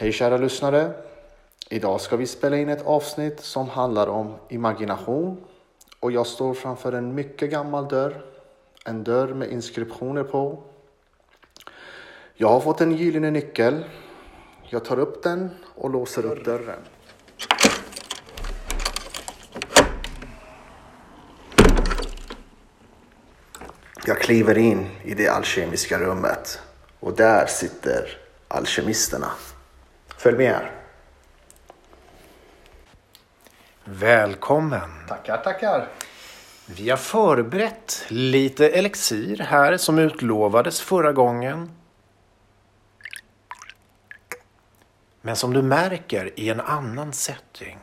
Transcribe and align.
Hej 0.00 0.12
kära 0.12 0.36
lyssnare! 0.36 0.92
Idag 1.68 2.00
ska 2.00 2.16
vi 2.16 2.26
spela 2.26 2.56
in 2.56 2.68
ett 2.68 2.86
avsnitt 2.86 3.40
som 3.40 3.68
handlar 3.68 4.06
om 4.06 4.34
imagination 4.48 5.44
och 6.00 6.12
jag 6.12 6.26
står 6.26 6.54
framför 6.54 6.92
en 6.92 7.14
mycket 7.14 7.50
gammal 7.50 7.88
dörr. 7.88 8.24
En 8.84 9.04
dörr 9.04 9.34
med 9.34 9.50
inskriptioner 9.50 10.22
på. 10.22 10.62
Jag 12.34 12.48
har 12.48 12.60
fått 12.60 12.80
en 12.80 12.96
gyllene 12.96 13.30
nyckel. 13.30 13.84
Jag 14.68 14.84
tar 14.84 14.98
upp 14.98 15.22
den 15.22 15.50
och 15.74 15.90
låser 15.90 16.26
upp 16.26 16.44
dörren. 16.44 16.80
Jag 24.06 24.18
kliver 24.18 24.58
in 24.58 24.86
i 25.04 25.14
det 25.14 25.28
alkemiska 25.28 25.98
rummet 25.98 26.60
och 27.00 27.16
där 27.16 27.46
sitter 27.46 28.18
alkemisterna. 28.48 29.30
Följ 30.20 30.36
med 30.36 30.52
här. 30.54 30.70
Välkommen! 33.84 34.90
Tackar, 35.08 35.36
tackar. 35.36 35.88
Vi 36.66 36.90
har 36.90 36.96
förberett 36.96 38.04
lite 38.08 38.68
elixir 38.68 39.38
här 39.38 39.76
som 39.76 39.98
utlovades 39.98 40.80
förra 40.80 41.12
gången. 41.12 41.70
Men 45.20 45.36
som 45.36 45.52
du 45.52 45.62
märker 45.62 46.40
i 46.40 46.48
en 46.48 46.60
annan 46.60 47.12
setting. 47.12 47.78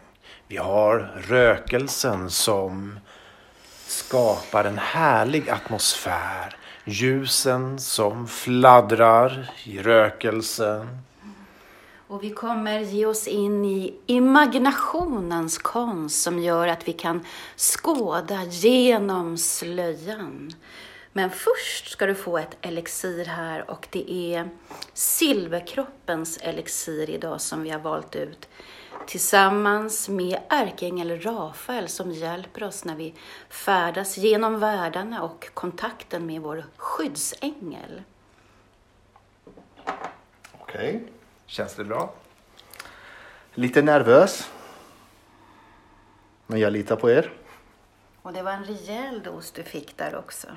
Vi 0.48 0.58
har 0.58 0.99
rökelsen 1.27 2.30
som 2.30 2.99
skapar 3.88 4.63
en 4.63 4.77
härlig 4.77 5.49
atmosfär. 5.49 6.58
Ljusen 6.85 7.80
som 7.80 8.27
fladdrar 8.27 9.52
i 9.63 9.80
rökelsen. 9.82 11.04
Och 12.08 12.24
vi 12.24 12.30
kommer 12.30 12.80
ge 12.80 13.06
oss 13.06 13.28
in 13.28 13.66
i 13.66 13.96
imaginationens 14.05 15.58
konst 15.58 16.22
som 16.22 16.40
gör 16.40 16.68
att 16.68 16.88
vi 16.88 16.94
kan 16.94 17.26
skåda 17.55 18.44
genom 18.44 19.38
slöjan. 19.38 20.52
Men 21.14 21.30
först 21.30 21.91
ska 21.91 22.05
du 22.05 22.16
få 22.16 22.38
ett 22.38 22.58
elixir 22.62 23.26
här 23.26 23.72
och 23.72 23.88
det 23.91 24.12
är 24.12 24.49
silverkroppens 24.94 26.38
elixir 26.38 27.10
idag 27.10 27.41
som 27.41 27.64
vi 27.64 27.70
har 27.70 27.80
valt 27.80 28.16
ut 28.16 28.48
tillsammans 29.08 30.10
med 30.10 30.40
ärkeängel 30.49 31.21
Rafael 31.21 31.88
som 31.88 32.12
hjälper 32.12 32.64
oss 32.64 32.86
när 32.86 32.96
vi 32.96 33.14
färdas 33.49 34.18
genom 34.18 34.60
världarna 34.60 35.24
och 35.24 35.49
kontakten 35.54 36.26
med 36.26 36.42
vår 36.42 36.66
skyddsängel. 36.77 38.04
Okej. 40.52 41.04
Känns 41.48 41.76
det 41.76 41.84
bra? 41.84 42.13
Lite 43.53 43.81
nervös. 43.81 44.51
Men 46.48 46.59
jag 46.59 46.73
litar 46.73 46.95
på 46.95 47.09
er. 47.12 47.34
Och 48.21 48.34
det 48.34 48.43
var 48.43 48.51
en 48.51 48.65
rejäl 48.65 49.23
dos 49.23 49.51
du 49.51 49.63
fick 49.63 49.98
där 49.98 50.15
också. 50.15 50.48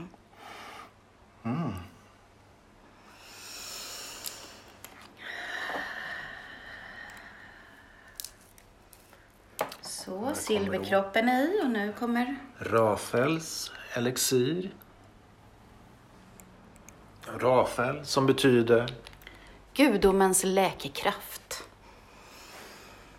Så, 9.83 10.35
silverkroppen 10.35 11.29
är 11.29 11.43
i 11.43 11.65
och 11.65 11.71
nu 11.71 11.93
kommer 11.99 12.37
Rafaels 12.59 13.73
elixir. 13.95 14.71
Rafael 17.39 18.05
som 18.05 18.27
betyder 18.27 18.95
gudomens 19.81 20.45
läkekraft. 20.45 21.65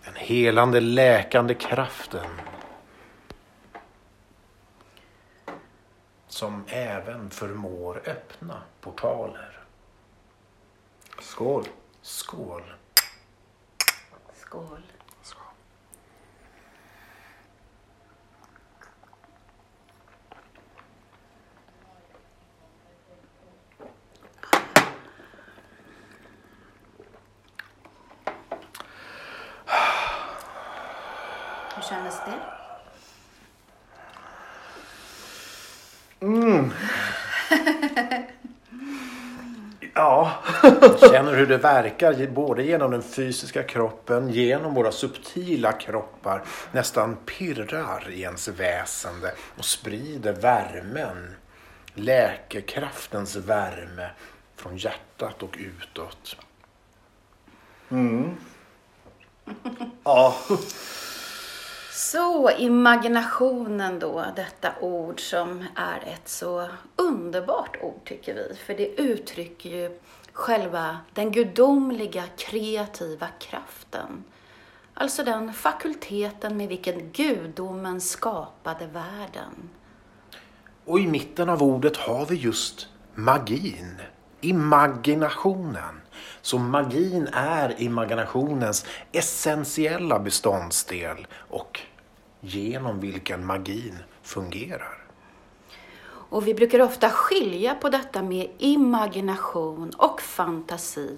den 0.04 0.16
helande 0.16 0.80
läkande 0.80 1.54
kraften. 1.54 2.42
Som 6.28 6.64
även 6.68 7.30
förmår 7.30 8.02
öppna 8.06 8.62
portaler. 8.82 9.60
Skål. 11.20 11.66
Skål! 12.02 12.64
Skål. 14.34 14.82
Hur 31.76 31.82
kändes 31.90 32.16
det? 32.26 32.40
Ja. 39.94 40.32
Känner 41.00 41.36
hur 41.36 41.48
det 41.48 41.58
verkar 41.58 42.28
både 42.28 42.64
genom 42.64 42.92
den 42.92 43.04
fysiska 43.04 43.64
kroppen, 43.64 44.30
genom 44.30 44.74
våra 44.74 44.92
subtila 44.92 45.72
kroppar. 45.72 46.44
Nästan 46.72 47.18
pirrar 47.26 48.10
i 48.10 48.22
ens 48.22 48.48
väsende 48.48 49.34
och 49.58 49.66
sprider 49.66 50.34
värmen. 50.34 51.36
Läkekraftens 51.94 53.36
värme 53.36 54.10
från 54.56 54.78
hjärtat 54.78 55.44
och 55.44 55.58
utåt. 55.60 56.36
Ja. 60.04 60.36
Så 62.04 62.52
imaginationen 62.52 64.00
då, 64.00 64.26
detta 64.36 64.72
ord 64.82 65.20
som 65.30 65.66
är 65.76 66.04
ett 66.08 66.30
så 66.30 66.68
underbart 66.96 67.78
ord 67.82 68.02
tycker 68.06 68.34
vi. 68.34 68.56
För 68.56 68.74
det 68.74 69.02
uttrycker 69.02 69.70
ju 69.70 70.00
själva 70.34 70.98
den 71.14 71.32
gudomliga 71.32 72.24
kreativa 72.38 73.28
kraften. 73.40 74.24
Alltså 74.94 75.24
den 75.24 75.54
fakulteten 75.54 76.58
med 76.58 76.68
vilken 76.68 77.12
gudomen 77.12 78.02
skapade 78.02 78.88
världen. 78.88 79.70
Och 80.86 81.00
i 81.00 81.08
mitten 81.08 81.50
av 81.50 81.64
ordet 81.64 81.98
har 81.98 82.26
vi 82.26 82.36
just 82.36 82.88
magin. 83.16 84.02
Imaginationen. 84.42 86.02
Så 86.42 86.60
magin 86.60 87.28
är 87.34 87.82
imaginationens 87.82 88.86
essentiella 89.12 90.20
beståndsdel 90.20 91.28
och 91.50 91.82
genom 92.42 93.00
vilken 93.00 93.46
magin 93.46 93.98
fungerar. 94.22 94.98
Och 96.04 96.48
vi 96.48 96.54
brukar 96.54 96.82
ofta 96.82 97.10
skilja 97.10 97.76
på 97.76 97.90
detta 97.90 98.24
med 98.24 98.50
imagination 98.58 99.92
och 99.98 100.22
fantasi. 100.22 101.18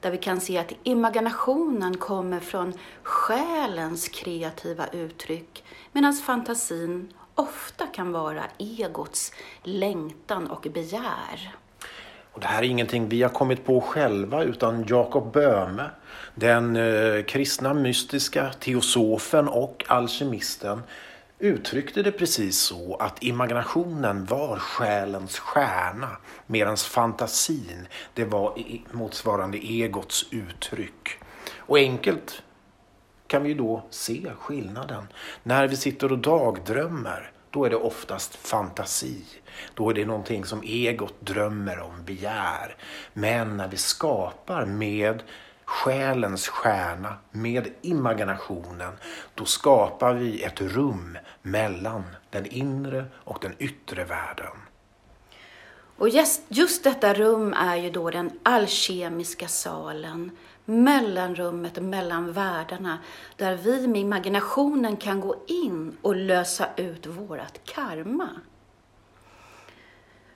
Där 0.00 0.10
vi 0.10 0.18
kan 0.18 0.40
se 0.40 0.58
att 0.58 0.72
imaginationen 0.82 1.96
kommer 1.96 2.40
från 2.40 2.72
själens 3.02 4.08
kreativa 4.08 4.86
uttryck 4.86 5.64
medan 5.92 6.12
fantasin 6.12 7.12
ofta 7.34 7.86
kan 7.86 8.12
vara 8.12 8.44
egots 8.58 9.32
längtan 9.62 10.46
och 10.46 10.66
begär. 10.72 11.56
Och 12.36 12.42
det 12.42 12.48
här 12.48 12.62
är 12.62 12.66
ingenting 12.66 13.08
vi 13.08 13.22
har 13.22 13.30
kommit 13.30 13.64
på 13.64 13.80
själva 13.80 14.42
utan 14.44 14.84
Jakob 14.88 15.32
Böhme, 15.32 15.90
den 16.34 16.76
eh, 16.76 17.22
kristna 17.22 17.74
mystiska 17.74 18.50
teosofen 18.60 19.48
och 19.48 19.84
alkemisten 19.88 20.82
uttryckte 21.38 22.02
det 22.02 22.12
precis 22.12 22.58
så 22.58 22.96
att 22.96 23.22
imaginationen 23.22 24.24
var 24.24 24.58
själens 24.58 25.38
stjärna 25.38 26.16
medan 26.46 26.76
fantasin 26.76 27.88
det 28.14 28.24
var 28.24 28.58
motsvarande 28.92 29.58
egots 29.58 30.26
uttryck. 30.30 31.18
Och 31.56 31.78
enkelt 31.78 32.42
kan 33.26 33.42
vi 33.42 33.54
då 33.54 33.82
se 33.90 34.30
skillnaden. 34.38 35.08
När 35.42 35.68
vi 35.68 35.76
sitter 35.76 36.12
och 36.12 36.18
dagdrömmer, 36.18 37.30
då 37.56 37.64
är 37.64 37.70
det 37.70 37.76
oftast 37.76 38.34
fantasi. 38.34 39.24
Då 39.74 39.90
är 39.90 39.94
det 39.94 40.04
någonting 40.04 40.44
som 40.44 40.62
egot 40.62 41.20
drömmer 41.20 41.80
om, 41.80 42.04
begär. 42.04 42.76
Men 43.12 43.56
när 43.56 43.68
vi 43.68 43.76
skapar 43.76 44.66
med 44.66 45.22
själens 45.64 46.48
stjärna, 46.48 47.16
med 47.30 47.68
imaginationen, 47.82 48.92
då 49.34 49.44
skapar 49.44 50.14
vi 50.14 50.42
ett 50.42 50.60
rum 50.60 51.18
mellan 51.42 52.02
den 52.30 52.46
inre 52.46 53.04
och 53.14 53.38
den 53.40 53.52
yttre 53.58 54.04
världen. 54.04 54.56
Och 55.98 56.08
just, 56.08 56.42
just 56.48 56.84
detta 56.84 57.14
rum 57.14 57.52
är 57.52 57.76
ju 57.76 57.90
då 57.90 58.10
den 58.10 58.30
alkemiska 58.42 59.48
salen, 59.48 60.30
mellanrummet 60.66 61.82
mellan 61.82 62.32
världarna, 62.32 62.98
där 63.36 63.56
vi 63.56 63.86
med 63.86 64.00
imaginationen 64.00 64.96
kan 64.96 65.20
gå 65.20 65.36
in 65.46 65.96
och 66.02 66.16
lösa 66.16 66.68
ut 66.76 67.06
vårat 67.06 67.60
karma. 67.64 68.28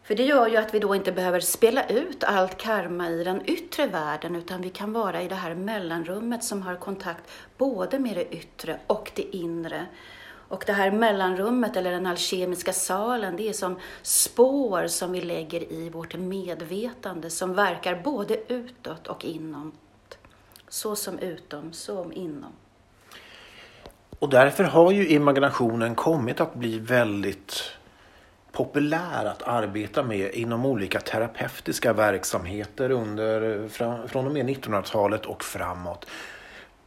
För 0.03 0.15
det 0.15 0.25
gör 0.25 0.49
ju 0.49 0.57
att 0.57 0.75
vi 0.75 0.79
då 0.79 0.95
inte 0.95 1.13
behöver 1.13 1.41
spela 1.41 1.89
ut 1.89 2.25
allt 2.25 2.59
karma 2.59 3.09
i 3.09 3.25
den 3.25 3.51
yttre 3.51 3.87
världen 3.87 4.37
utan 4.37 4.63
vi 4.63 4.71
kan 4.71 4.93
vara 4.93 5.23
i 5.23 5.29
det 5.29 5.35
här 5.35 5.55
mellanrummet 5.55 6.45
som 6.45 6.63
har 6.63 6.77
kontakt 6.77 7.31
både 7.59 7.99
med 7.99 8.17
det 8.17 8.35
yttre 8.35 8.81
och 8.87 9.13
det 9.15 9.37
inre. 9.37 9.87
Och 10.49 10.65
det 10.67 10.73
här 10.73 10.91
mellanrummet 10.91 11.77
eller 11.77 11.91
den 11.91 12.07
alkemiska 12.07 12.73
salen, 12.73 13.37
det 13.37 13.49
är 13.49 13.53
som 13.53 13.79
spår 14.03 14.87
som 14.87 15.13
vi 15.13 15.21
lägger 15.21 15.73
i 15.73 15.91
vårt 15.91 16.17
medvetande 16.17 17.31
som 17.31 17.55
verkar 17.55 18.03
både 18.03 18.53
utåt 18.53 19.07
och 19.07 19.25
inom. 19.25 19.73
Så 20.71 20.97
som 20.97 21.19
utom, 21.19 21.73
som 21.73 22.13
inom. 22.13 22.53
Och 24.19 24.29
därför 24.29 24.65
har 24.65 24.93
ju 24.93 25.09
imaginationen 25.09 25.95
kommit 25.95 26.41
att 26.41 26.55
bli 26.55 26.79
väldigt 26.79 27.63
populär 28.53 29.25
att 29.25 29.43
arbeta 29.43 30.03
med 30.03 30.35
inom 30.35 30.67
olika 30.67 31.01
terapeutiska 31.01 31.93
verksamheter 31.93 32.91
under, 32.91 33.69
från 34.09 34.27
och 34.27 34.33
med 34.33 34.47
1900-talet 34.47 35.27
och 35.27 35.45
framåt. 35.45 36.07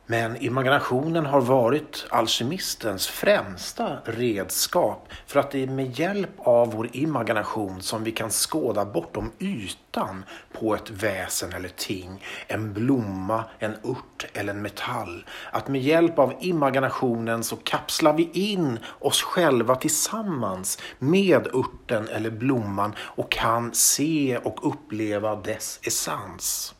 Men 0.05 0.37
imaginationen 0.37 1.25
har 1.25 1.41
varit 1.41 2.05
alkemistens 2.09 3.07
främsta 3.07 3.97
redskap 4.05 5.07
för 5.27 5.39
att 5.39 5.51
det 5.51 5.63
är 5.63 5.67
med 5.67 5.99
hjälp 5.99 6.29
av 6.37 6.71
vår 6.71 6.89
imagination 6.91 7.81
som 7.81 8.03
vi 8.03 8.11
kan 8.11 8.31
skåda 8.31 8.85
bortom 8.85 9.31
ytan 9.39 10.25
på 10.59 10.75
ett 10.75 10.89
väsen 10.89 11.53
eller 11.53 11.69
ting, 11.69 12.25
en 12.47 12.73
blomma, 12.73 13.43
en 13.59 13.75
urt 13.83 14.27
eller 14.33 14.53
en 14.53 14.61
metall. 14.61 15.25
Att 15.51 15.67
med 15.67 15.81
hjälp 15.81 16.19
av 16.19 16.33
imaginationen 16.39 17.43
så 17.43 17.55
kapslar 17.55 18.13
vi 18.13 18.29
in 18.33 18.79
oss 18.99 19.21
själva 19.21 19.75
tillsammans 19.75 20.79
med 20.99 21.47
urten 21.53 22.07
eller 22.07 22.29
blomman 22.29 22.95
och 22.99 23.31
kan 23.31 23.73
se 23.73 24.37
och 24.43 24.67
uppleva 24.67 25.35
dess 25.35 25.79
essens. 25.83 26.73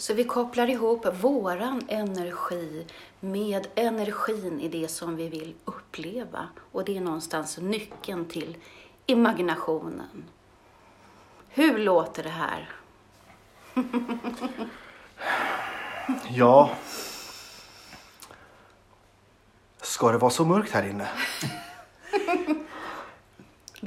Så 0.00 0.14
vi 0.14 0.24
kopplar 0.24 0.70
ihop 0.70 1.06
våran 1.20 1.82
energi 1.88 2.86
med 3.20 3.66
energin 3.74 4.60
i 4.60 4.68
det 4.68 4.88
som 4.88 5.16
vi 5.16 5.28
vill 5.28 5.54
uppleva. 5.64 6.48
Och 6.72 6.84
det 6.84 6.96
är 6.96 7.00
någonstans 7.00 7.58
nyckeln 7.58 8.24
till 8.24 8.56
imaginationen. 9.06 10.24
Hur 11.48 11.78
låter 11.78 12.22
det 12.22 12.28
här? 12.28 12.68
ja... 16.28 16.70
Ska 19.82 20.12
det 20.12 20.18
vara 20.18 20.30
så 20.30 20.44
mörkt 20.44 20.72
här 20.72 20.88
inne? 20.88 21.08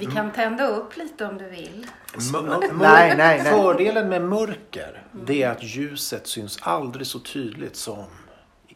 Vi 0.02 0.08
kan 0.08 0.32
tända 0.32 0.68
upp 0.68 0.98
lite 0.98 1.26
om 1.26 1.38
du 1.38 1.50
vill. 1.50 1.88
nej, 2.34 2.70
nej, 2.80 3.18
nej. 3.18 3.44
Fördelen 3.44 4.10
med 4.10 4.22
mörker 4.22 5.04
det 5.12 5.44
är 5.44 5.50
att 5.50 5.64
ljuset 5.64 6.28
syns 6.28 6.60
aldrig 6.62 7.08
så 7.08 7.20
tydligt 7.20 7.76
som 7.76 8.06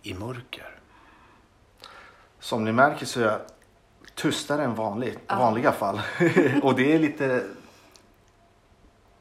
i 0.01 0.13
mörker. 0.13 0.75
Som 2.39 2.63
ni 2.63 2.72
märker 2.72 3.06
så 3.06 3.19
är 3.19 3.25
jag 3.25 3.39
tystare 4.16 4.63
än 4.63 4.75
vanligt, 4.75 5.18
i 5.18 5.36
vanliga 5.36 5.72
fall. 5.72 6.01
och 6.63 6.75
det 6.75 6.95
är 6.95 7.00
lite... 7.00 7.44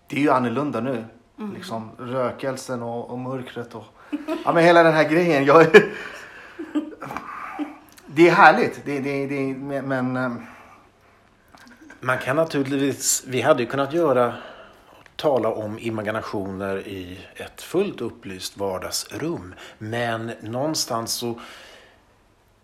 Det 0.06 0.16
är 0.16 0.20
ju 0.20 0.30
annorlunda 0.30 0.80
nu. 0.80 1.04
Mm. 1.38 1.54
Liksom 1.54 1.90
rökelsen 1.98 2.82
och, 2.82 3.10
och, 3.10 3.18
mörkret 3.18 3.74
och... 3.74 3.84
Ja 4.44 4.52
men 4.52 4.64
hela 4.64 4.82
den 4.82 4.94
här 4.94 5.08
grejen. 5.08 5.44
Jag... 5.44 5.66
det 8.06 8.28
är 8.28 8.32
härligt. 8.32 8.84
Det, 8.84 9.00
det, 9.00 9.26
det, 9.26 9.54
men... 9.82 10.46
Man 12.04 12.18
kan 12.18 12.36
naturligtvis, 12.36 13.24
vi 13.26 13.40
hade 13.40 13.62
ju 13.62 13.68
kunnat 13.68 13.92
göra 13.92 14.34
tala 15.16 15.48
om 15.48 15.78
imaginationer 15.78 16.88
i 16.88 17.18
ett 17.36 17.62
fullt 17.62 18.00
upplyst 18.00 18.56
vardagsrum. 18.56 19.54
Men 19.78 20.32
någonstans 20.40 21.12
så 21.12 21.40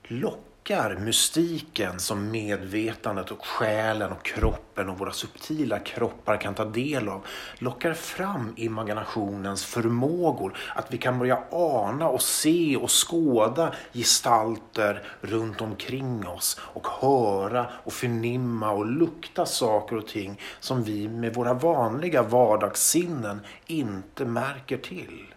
lockar 0.02 0.49
lockar 0.70 0.96
mystiken 0.96 2.00
som 2.00 2.30
medvetandet 2.30 3.30
och 3.30 3.46
själen 3.46 4.12
och 4.12 4.24
kroppen 4.24 4.88
och 4.88 4.98
våra 4.98 5.12
subtila 5.12 5.78
kroppar 5.78 6.36
kan 6.36 6.54
ta 6.54 6.64
del 6.64 7.08
av 7.08 7.26
lockar 7.58 7.94
fram 7.94 8.54
imaginationens 8.56 9.64
förmågor. 9.64 10.56
Att 10.74 10.94
vi 10.94 10.98
kan 10.98 11.18
börja 11.18 11.42
ana 11.50 12.08
och 12.08 12.22
se 12.22 12.76
och 12.76 12.90
skåda 12.90 13.74
gestalter 13.92 15.02
runt 15.20 15.60
omkring 15.60 16.26
oss 16.26 16.60
och 16.60 16.86
höra 16.86 17.66
och 17.84 17.92
förnimma 17.92 18.70
och 18.70 18.86
lukta 18.86 19.46
saker 19.46 19.96
och 19.96 20.06
ting 20.06 20.40
som 20.60 20.82
vi 20.82 21.08
med 21.08 21.34
våra 21.34 21.54
vanliga 21.54 22.22
vardagssinnen 22.22 23.40
inte 23.66 24.24
märker 24.24 24.76
till. 24.76 25.29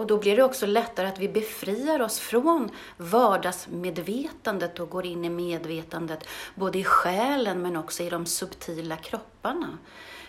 Och 0.00 0.06
då 0.06 0.16
blir 0.16 0.36
det 0.36 0.42
också 0.42 0.66
lättare 0.66 1.06
att 1.06 1.18
vi 1.18 1.28
befriar 1.28 2.02
oss 2.02 2.18
från 2.18 2.70
vardagsmedvetandet 2.96 4.80
och 4.80 4.90
går 4.90 5.06
in 5.06 5.24
i 5.24 5.30
medvetandet 5.30 6.28
både 6.54 6.78
i 6.78 6.84
själen 6.84 7.62
men 7.62 7.76
också 7.76 8.02
i 8.02 8.10
de 8.10 8.26
subtila 8.26 8.96
kropparna. 8.96 9.78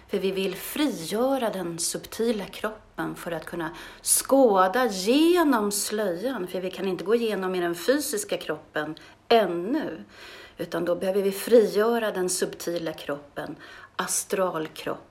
För 0.08 0.20
vi 0.20 0.32
vill 0.32 0.56
frigöra 0.56 1.50
den 1.50 1.80
subtila 1.80 2.46
kroppen 2.46 3.16
för 3.16 3.32
att 3.32 3.46
kunna 3.46 3.70
skåda 4.02 4.86
genom 4.86 5.72
slöjan. 5.72 6.48
För 6.48 6.62
vi 6.62 6.72
kan 6.72 6.88
inte 6.88 7.04
gå 7.04 7.16
igenom 7.16 7.56
i 7.56 7.62
den 7.62 7.76
fysiska 7.76 8.38
kroppen 8.38 8.96
ännu. 9.28 10.04
Utan 10.58 10.86
då 10.86 10.96
behöver 10.96 11.22
vi 11.22 11.32
frigöra 11.32 12.12
den 12.12 12.30
subtila 12.30 12.94
kroppen, 12.94 13.56
astralkroppen, 13.96 15.11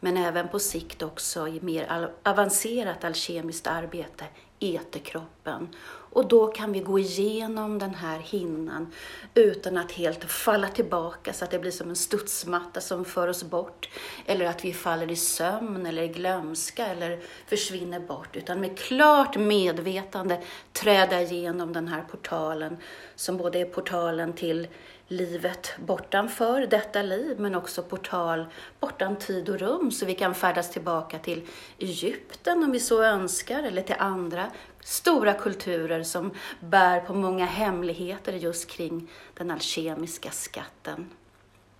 men 0.00 0.16
även 0.16 0.48
på 0.48 0.58
sikt 0.58 1.02
också 1.02 1.48
i 1.48 1.60
mer 1.60 2.10
avancerat 2.22 3.04
alkemiskt 3.04 3.66
arbete, 3.66 4.24
eterkroppen. 4.60 5.68
Och 6.10 6.28
då 6.28 6.46
kan 6.46 6.72
vi 6.72 6.80
gå 6.80 6.98
igenom 6.98 7.78
den 7.78 7.94
här 7.94 8.18
hinnan 8.18 8.92
utan 9.34 9.78
att 9.78 9.92
helt 9.92 10.24
falla 10.24 10.68
tillbaka 10.68 11.32
så 11.32 11.44
att 11.44 11.50
det 11.50 11.58
blir 11.58 11.70
som 11.70 11.88
en 11.88 11.96
studsmatta 11.96 12.80
som 12.80 13.04
för 13.04 13.28
oss 13.28 13.42
bort. 13.42 13.88
Eller 14.26 14.46
att 14.46 14.64
vi 14.64 14.72
faller 14.72 15.10
i 15.10 15.16
sömn 15.16 15.86
eller 15.86 16.02
i 16.02 16.08
glömska 16.08 16.86
eller 16.86 17.20
försvinner 17.46 18.00
bort. 18.00 18.36
Utan 18.36 18.60
med 18.60 18.78
klart 18.78 19.36
medvetande 19.36 20.42
träda 20.72 21.22
igenom 21.22 21.72
den 21.72 21.88
här 21.88 22.02
portalen 22.10 22.76
som 23.16 23.36
både 23.36 23.58
är 23.58 23.64
portalen 23.64 24.32
till 24.32 24.68
livet 25.08 25.72
bortanför 25.78 26.66
detta 26.66 27.02
liv, 27.02 27.40
men 27.40 27.54
också 27.54 27.82
portal 27.82 28.46
bortom 28.80 29.16
tid 29.16 29.48
och 29.48 29.58
rum, 29.58 29.90
så 29.90 30.06
vi 30.06 30.14
kan 30.14 30.34
färdas 30.34 30.70
tillbaka 30.70 31.18
till 31.18 31.48
Egypten 31.78 32.64
om 32.64 32.72
vi 32.72 32.80
så 32.80 33.02
önskar, 33.02 33.62
eller 33.62 33.82
till 33.82 33.96
andra 33.98 34.46
stora 34.80 35.34
kulturer 35.34 36.02
som 36.02 36.30
bär 36.60 37.00
på 37.00 37.14
många 37.14 37.46
hemligheter 37.46 38.32
just 38.32 38.70
kring 38.70 39.10
den 39.34 39.50
alkemiska 39.50 40.30
skatten. 40.30 41.10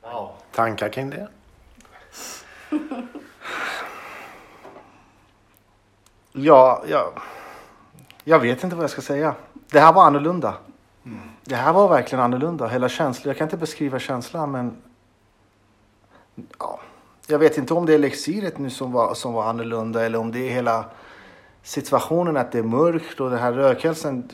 Wow. 0.02 0.32
Tankar 0.52 0.88
kring 0.88 1.11
det? 1.11 1.28
ja, 6.32 6.85
ja, 6.88 7.12
jag 8.25 8.38
vet 8.38 8.64
inte 8.64 8.76
vad 8.76 8.82
jag 8.82 8.90
ska 8.90 9.02
säga. 9.02 9.35
Det 9.52 9.80
här 9.80 9.92
var 9.92 10.04
annorlunda. 10.04 10.54
Det 11.44 11.54
här 11.54 11.72
var 11.72 11.88
verkligen 11.88 12.24
annorlunda. 12.24 12.66
Hela 12.66 12.88
känslan. 12.88 13.30
Jag 13.30 13.36
kan 13.36 13.46
inte 13.46 13.56
beskriva 13.56 13.98
känslan 13.98 14.50
men 14.50 14.76
ja, 16.58 16.80
jag 17.26 17.38
vet 17.38 17.58
inte 17.58 17.74
om 17.74 17.86
det 17.86 17.94
är 17.94 17.98
lexiret 17.98 18.58
nu 18.58 18.70
som 18.70 18.92
var, 18.92 19.14
som 19.14 19.32
var 19.32 19.44
annorlunda 19.44 20.06
eller 20.06 20.18
om 20.18 20.32
det 20.32 20.38
är 20.38 20.50
hela 20.50 20.84
situationen 21.62 22.36
att 22.36 22.52
det 22.52 22.58
är 22.58 22.62
mörkt 22.62 23.20
och 23.20 23.30
den 23.30 23.38
här 23.38 23.52
rökelsen. 23.52 24.30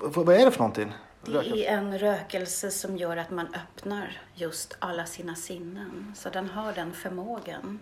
Vad 0.00 0.28
är 0.28 0.44
det 0.44 0.50
för 0.50 0.58
någonting? 0.58 0.92
Det 1.24 1.66
är 1.66 1.78
en 1.78 1.98
rökelse 1.98 2.70
som 2.70 2.96
gör 2.96 3.16
att 3.16 3.30
man 3.30 3.46
öppnar 3.54 4.20
just 4.34 4.76
alla 4.78 5.06
sina 5.06 5.34
sinnen. 5.34 6.14
Så 6.16 6.28
den 6.30 6.48
har 6.48 6.72
den 6.72 6.92
förmågan. 6.92 7.78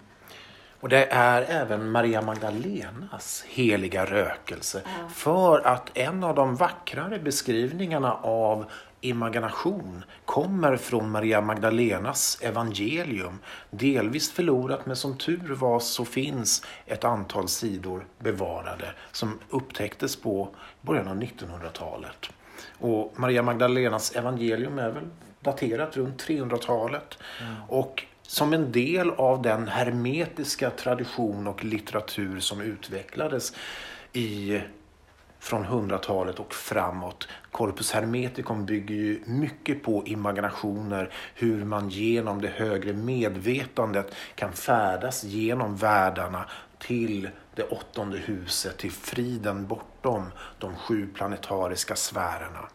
Och 0.81 0.89
det 0.89 1.07
är 1.07 1.43
även 1.43 1.91
Maria 1.91 2.23
Magdalenas 2.23 3.45
heliga 3.49 4.05
rökelse. 4.05 4.83
Ja. 4.85 5.09
För 5.09 5.67
att 5.67 5.99
en 5.99 6.25
av 6.25 6.35
de 6.35 6.57
vackrare 6.57 7.19
beskrivningarna 7.19 8.13
av 8.15 8.67
imagination 9.01 10.05
kommer 10.25 10.77
från 10.77 11.11
Maria 11.11 11.41
Magdalenas 11.41 12.39
evangelium. 12.43 13.39
Delvis 13.71 14.33
förlorat 14.33 14.87
men 14.87 14.97
som 14.97 15.19
tur 15.19 15.55
var 15.55 15.81
så 15.81 16.05
finns 16.05 16.63
ett 16.87 17.05
antal 17.05 17.49
sidor 17.49 18.07
bevarade 18.19 18.93
som 19.13 19.39
upptäcktes 19.51 20.17
på 20.17 20.49
början 20.81 21.09
av 21.09 21.17
1900-talet. 21.23 22.31
Och 22.79 23.13
Maria 23.17 23.43
Magdalenas 23.43 24.17
evangelium 24.17 24.79
är 24.79 24.91
väl 24.91 25.05
daterat 25.41 25.97
runt 25.97 26.25
300-talet. 26.25 27.19
Mm. 27.41 27.55
Och 27.69 28.05
som 28.27 28.53
en 28.53 28.73
del 28.73 29.11
av 29.11 29.43
den 29.43 29.69
hermetiska 29.69 30.71
tradition 30.71 31.47
och 31.47 31.65
litteratur 31.65 32.41
som 32.41 32.61
utvecklades 32.61 33.53
i 34.13 34.61
från 35.39 35.65
100-talet 35.65 36.39
och 36.39 36.55
framåt. 36.55 37.29
Corpus 37.51 37.93
Hermeticum 37.93 38.67
bygger 38.67 38.95
ju 38.95 39.21
mycket 39.25 39.83
på 39.83 40.07
imaginationer, 40.07 41.13
hur 41.35 41.65
man 41.65 41.89
genom 41.89 42.41
det 42.41 42.49
högre 42.49 42.93
medvetandet 42.93 44.15
kan 44.35 44.53
färdas 44.53 45.25
genom 45.25 45.77
världarna 45.77 46.45
till 46.79 47.29
det 47.55 47.63
åttonde 47.63 48.19
huset, 48.19 48.79
till 48.79 48.93
friden 48.93 49.67
bortom 49.67 50.27
de 50.59 50.77
sju 50.77 51.07
planetariska 51.15 51.97
sfärerna. 51.97 52.69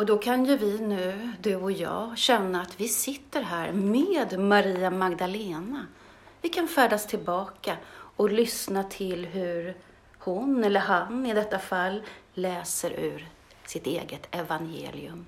Och 0.00 0.06
då 0.06 0.18
kan 0.18 0.44
ju 0.44 0.56
vi 0.56 0.78
nu, 0.78 1.32
du 1.40 1.56
och 1.56 1.72
jag, 1.72 2.18
känna 2.18 2.62
att 2.62 2.80
vi 2.80 2.88
sitter 2.88 3.42
här 3.42 3.72
med 3.72 4.38
Maria 4.38 4.90
Magdalena. 4.90 5.86
Vi 6.42 6.48
kan 6.48 6.68
färdas 6.68 7.06
tillbaka 7.06 7.76
och 7.92 8.30
lyssna 8.30 8.84
till 8.84 9.26
hur 9.26 9.74
hon, 10.18 10.64
eller 10.64 10.80
han 10.80 11.26
i 11.26 11.34
detta 11.34 11.58
fall, 11.58 12.02
läser 12.34 12.90
ur 12.90 13.28
sitt 13.66 13.86
eget 13.86 14.28
evangelium. 14.30 15.26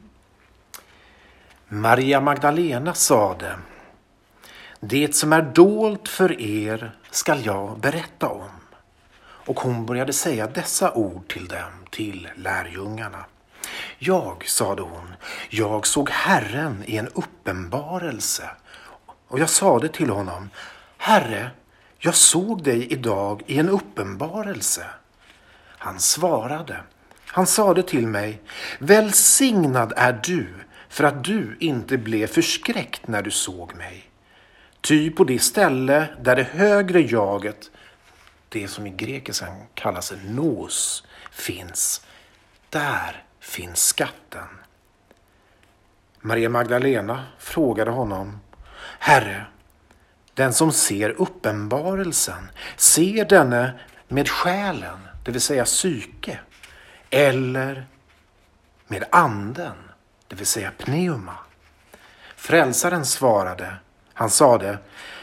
Maria 1.68 2.20
Magdalena 2.20 2.94
sade 2.94 3.56
Det 4.80 5.14
som 5.14 5.32
är 5.32 5.42
dolt 5.42 6.08
för 6.08 6.40
er 6.40 6.96
skall 7.10 7.46
jag 7.46 7.78
berätta 7.78 8.28
om. 8.28 8.50
Och 9.22 9.60
hon 9.60 9.86
började 9.86 10.12
säga 10.12 10.46
dessa 10.46 10.92
ord 10.94 11.28
till 11.28 11.48
dem, 11.48 11.72
till 11.90 12.28
lärjungarna. 12.36 13.24
Jag, 13.98 14.48
sade 14.48 14.82
hon, 14.82 15.14
jag 15.50 15.86
såg 15.86 16.10
Herren 16.10 16.84
i 16.86 16.96
en 16.96 17.08
uppenbarelse. 17.08 18.50
Och 19.28 19.38
jag 19.38 19.50
sade 19.50 19.88
till 19.88 20.10
honom, 20.10 20.50
Herre, 20.98 21.50
jag 21.98 22.14
såg 22.14 22.62
dig 22.62 22.92
idag 22.92 23.42
i 23.46 23.58
en 23.58 23.68
uppenbarelse. 23.68 24.86
Han 25.78 26.00
svarade, 26.00 26.80
han 27.26 27.46
sade 27.46 27.82
till 27.82 28.06
mig, 28.06 28.42
välsignad 28.78 29.92
är 29.96 30.20
du 30.24 30.48
för 30.88 31.04
att 31.04 31.24
du 31.24 31.56
inte 31.60 31.98
blev 31.98 32.26
förskräckt 32.26 33.08
när 33.08 33.22
du 33.22 33.30
såg 33.30 33.74
mig. 33.74 34.10
Ty 34.80 35.10
på 35.10 35.24
det 35.24 35.38
ställe 35.38 36.08
där 36.20 36.36
det 36.36 36.42
högre 36.42 37.00
jaget, 37.00 37.70
det 38.48 38.68
som 38.68 38.86
i 38.86 38.90
grekiskan 38.90 39.66
kallas 39.74 40.12
nos, 40.24 41.04
finns, 41.30 42.06
där 42.70 43.24
finns 43.42 43.84
skatten. 43.84 44.48
Maria 46.20 46.48
Magdalena 46.48 47.24
frågade 47.38 47.90
honom, 47.90 48.40
Herre, 48.98 49.46
den 50.34 50.52
som 50.52 50.72
ser 50.72 51.10
uppenbarelsen, 51.10 52.50
ser 52.76 53.24
denne 53.24 53.80
med 54.08 54.28
själen, 54.28 54.98
det 55.24 55.32
vill 55.32 55.40
säga 55.40 55.64
psyke, 55.64 56.40
eller 57.10 57.86
med 58.86 59.04
anden, 59.10 59.76
det 60.28 60.36
vill 60.36 60.46
säga 60.46 60.70
pneuma. 60.78 61.34
Frälsaren 62.36 63.04
svarade, 63.04 63.74
han 64.14 64.30
sade, 64.30 64.78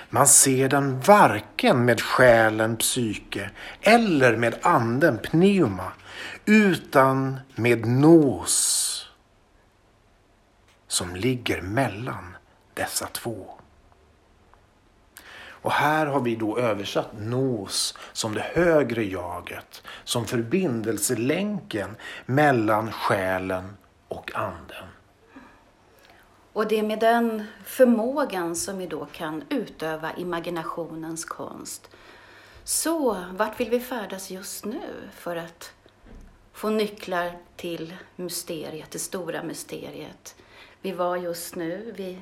man 0.10 0.28
ser 0.28 0.70
den 0.70 1.00
varken 1.00 1.86
med 1.86 2.02
själen, 2.02 2.78
psyke, 2.78 3.50
eller 3.82 4.38
med 4.38 4.56
anden, 4.62 5.18
pneuma, 5.18 5.92
utan 6.46 7.40
med 7.56 7.86
nås 7.86 8.86
som 10.88 11.16
ligger 11.16 11.62
mellan 11.62 12.38
dessa 12.74 13.08
två. 13.08 13.60
Och 15.62 15.72
här 15.72 16.06
har 16.06 16.22
vi 16.22 16.36
då 16.36 16.58
översatt 16.58 17.20
nos 17.20 17.98
som 18.14 18.34
det 18.34 18.42
högre 18.42 19.04
jaget, 19.04 19.84
som 20.04 20.26
förbindelselänken 20.26 21.96
mellan 22.26 22.92
själen 22.92 23.78
och 24.08 24.36
anden. 24.36 24.86
Och 26.54 26.68
det 26.68 26.80
är 26.80 26.84
med 26.84 27.00
den 27.00 27.44
förmågan 27.66 28.56
som 28.56 28.78
vi 28.78 28.88
då 28.88 29.06
kan 29.06 29.44
utöva 29.50 30.14
imaginationens 30.14 31.26
konst. 31.26 31.90
Så 32.64 33.18
vart 33.32 33.60
vill 33.60 33.70
vi 33.70 33.80
färdas 33.80 34.32
just 34.32 34.66
nu 34.66 35.10
för 35.12 35.36
att 35.36 35.74
få 36.60 36.70
nycklar 36.70 37.38
till 37.56 37.96
mysteriet, 38.16 38.92
det 38.92 39.00
stora 39.00 39.44
mysteriet? 39.44 40.36
Vi 40.82 40.92
var 40.92 41.18
just 41.18 41.56
nu 41.56 41.94
vid 41.98 42.22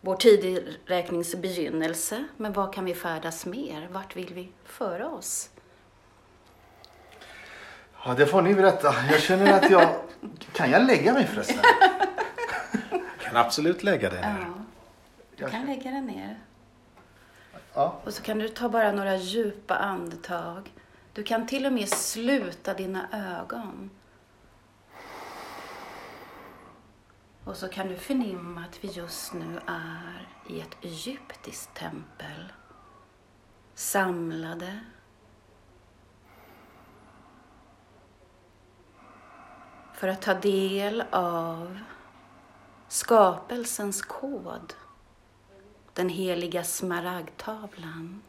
vår 0.00 0.16
tideräknings 0.16 1.34
begynnelse, 1.34 2.24
men 2.36 2.52
vad 2.52 2.74
kan 2.74 2.84
vi 2.84 2.94
färdas 2.94 3.46
mer? 3.46 3.88
Vart 3.92 4.16
vill 4.16 4.34
vi 4.34 4.52
föra 4.64 5.08
oss? 5.08 5.50
Ja, 8.04 8.14
det 8.14 8.26
får 8.26 8.42
ni 8.42 8.54
berätta. 8.54 8.94
Jag 9.10 9.20
känner 9.20 9.52
att 9.52 9.70
jag... 9.70 9.88
Kan 10.52 10.70
jag 10.70 10.86
lägga 10.86 11.12
mig 11.12 11.26
förresten? 11.26 11.58
kan 13.20 13.36
absolut 13.36 13.82
lägga 13.82 14.10
dig 14.10 14.20
ner. 14.20 14.38
Ja, 14.40 14.64
du 15.36 15.50
kan 15.50 15.66
lägga 15.66 15.90
dig 15.90 16.02
ner. 16.02 16.38
Ja. 17.74 18.00
Och 18.04 18.14
så 18.14 18.22
kan 18.22 18.38
du 18.38 18.48
ta 18.48 18.68
bara 18.68 18.92
några 18.92 19.16
djupa 19.16 19.76
andetag. 19.76 20.70
Du 21.18 21.24
kan 21.24 21.46
till 21.46 21.66
och 21.66 21.72
med 21.72 21.88
sluta 21.88 22.74
dina 22.74 23.08
ögon. 23.40 23.90
Och 27.44 27.56
så 27.56 27.68
kan 27.68 27.88
du 27.88 27.96
förnimma 27.96 28.64
att 28.64 28.84
vi 28.84 28.88
just 28.88 29.34
nu 29.34 29.60
är 29.66 30.28
i 30.48 30.60
ett 30.60 30.76
egyptiskt 30.80 31.74
tempel. 31.74 32.52
Samlade. 33.74 34.80
För 39.94 40.08
att 40.08 40.22
ta 40.22 40.34
del 40.34 41.04
av 41.10 41.78
skapelsens 42.88 44.02
kod. 44.02 44.74
Den 45.94 46.08
heliga 46.08 46.64
smaragdtavlan. 46.64 48.22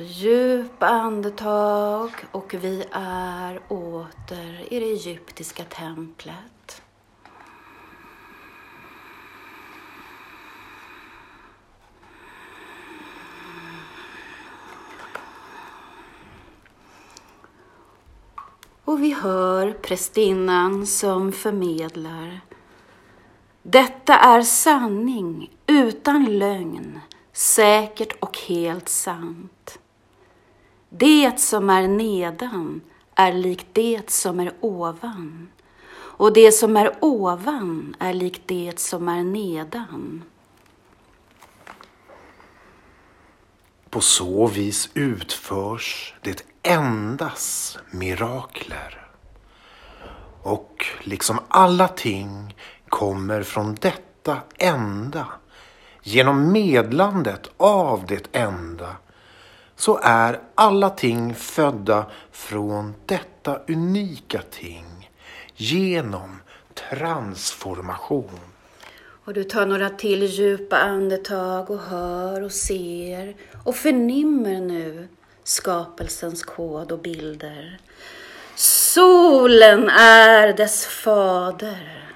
Så 0.00 0.04
djupa 0.06 0.86
andetag 0.86 2.10
och 2.32 2.54
vi 2.54 2.84
är 2.92 3.60
åter 3.68 4.72
i 4.72 4.80
det 4.80 4.86
egyptiska 4.86 5.64
templet. 5.64 6.82
Och 18.84 19.02
vi 19.02 19.12
hör 19.12 19.72
prästinnan 19.72 20.86
som 20.86 21.32
förmedlar. 21.32 22.40
Detta 23.62 24.16
är 24.16 24.42
sanning 24.42 25.50
utan 25.66 26.38
lögn, 26.38 27.00
säkert 27.32 28.12
och 28.20 28.38
helt 28.38 28.88
sant. 28.88 29.79
Det 30.92 31.40
som 31.40 31.70
är 31.70 31.88
nedan 31.88 32.80
är 33.14 33.32
likt 33.32 33.66
det 33.72 34.10
som 34.10 34.40
är 34.40 34.52
ovan, 34.60 35.48
och 35.92 36.32
det 36.32 36.52
som 36.52 36.76
är 36.76 36.92
ovan 37.00 37.96
är 37.98 38.14
likt 38.14 38.42
det 38.46 38.78
som 38.78 39.08
är 39.08 39.24
nedan. 39.24 40.22
På 43.90 44.00
så 44.00 44.46
vis 44.46 44.90
utförs 44.94 46.14
det 46.22 46.42
endas 46.62 47.78
mirakler. 47.90 49.06
Och 50.42 50.86
liksom 51.00 51.38
alla 51.48 51.88
ting 51.88 52.56
kommer 52.88 53.42
från 53.42 53.74
detta 53.74 54.38
enda, 54.58 55.26
genom 56.02 56.52
medlandet 56.52 57.50
av 57.56 58.06
det 58.06 58.28
enda, 58.32 58.96
så 59.80 60.00
är 60.02 60.40
alla 60.54 60.90
ting 60.90 61.34
födda 61.34 62.06
från 62.32 62.94
detta 63.06 63.60
unika 63.68 64.42
ting 64.50 65.10
genom 65.54 66.40
transformation. 66.90 68.40
Och 69.24 69.34
du 69.34 69.44
tar 69.44 69.66
några 69.66 69.90
till 69.90 70.22
djupa 70.22 70.76
andetag 70.76 71.70
och 71.70 71.78
hör 71.78 72.42
och 72.42 72.52
ser 72.52 73.34
och 73.64 73.76
förnimmer 73.76 74.60
nu 74.60 75.08
skapelsens 75.44 76.42
kod 76.42 76.92
och 76.92 76.98
bilder. 76.98 77.78
Solen 78.54 79.88
är 79.88 80.52
dess 80.52 80.86
fader. 80.86 82.12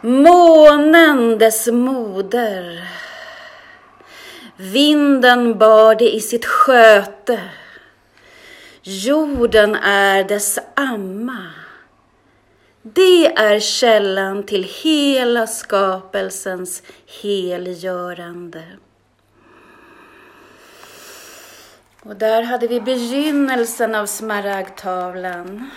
Månen 0.00 1.38
dess 1.38 1.66
moder. 1.66 2.88
Vinden 4.56 5.58
bar 5.58 5.94
det 5.94 6.14
i 6.14 6.20
sitt 6.20 6.44
sköte. 6.44 7.40
Jorden 8.82 9.74
är 9.74 10.24
dess 10.24 10.58
amma. 10.74 11.50
Det 12.82 13.26
är 13.26 13.60
källan 13.60 14.42
till 14.42 14.64
hela 14.82 15.46
skapelsens 15.46 16.82
helgörande. 17.22 18.64
Och 22.02 22.16
där 22.16 22.42
hade 22.42 22.66
vi 22.66 22.80
begynnelsen 22.80 23.94
av 23.94 24.06
smaragdtavlan. 24.06 25.70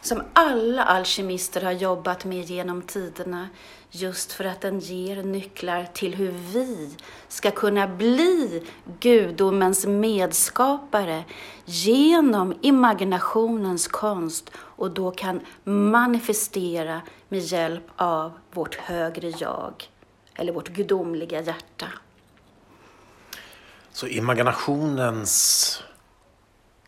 Som 0.00 0.22
alla 0.32 0.84
alkemister 0.84 1.60
har 1.60 1.72
jobbat 1.72 2.24
med 2.24 2.44
genom 2.44 2.82
tiderna. 2.82 3.48
Just 3.90 4.32
för 4.32 4.44
att 4.44 4.60
den 4.60 4.78
ger 4.78 5.22
nycklar 5.22 5.88
till 5.92 6.14
hur 6.14 6.30
vi 6.30 6.96
ska 7.28 7.50
kunna 7.50 7.88
bli 7.88 8.66
gudomens 9.00 9.86
medskapare 9.86 11.24
genom 11.64 12.54
imaginationens 12.60 13.88
konst 13.88 14.50
och 14.56 14.90
då 14.90 15.10
kan 15.10 15.40
manifestera 15.64 17.00
med 17.28 17.40
hjälp 17.40 17.84
av 17.96 18.32
vårt 18.52 18.74
högre 18.74 19.28
jag 19.38 19.90
eller 20.34 20.52
vårt 20.52 20.68
gudomliga 20.68 21.40
hjärta. 21.40 21.86
Så 23.92 24.06
imaginationens 24.06 25.82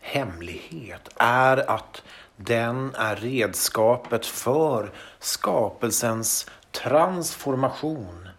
hemlighet 0.01 1.09
är 1.15 1.69
att 1.69 2.03
den 2.35 2.95
är 2.95 3.15
redskapet 3.15 4.25
för 4.25 4.91
skapelsens 5.19 6.47
transformation, 6.71 8.29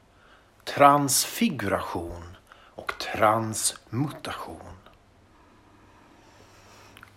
transfiguration 0.65 2.37
och 2.75 2.99
transmutation. 2.99 4.57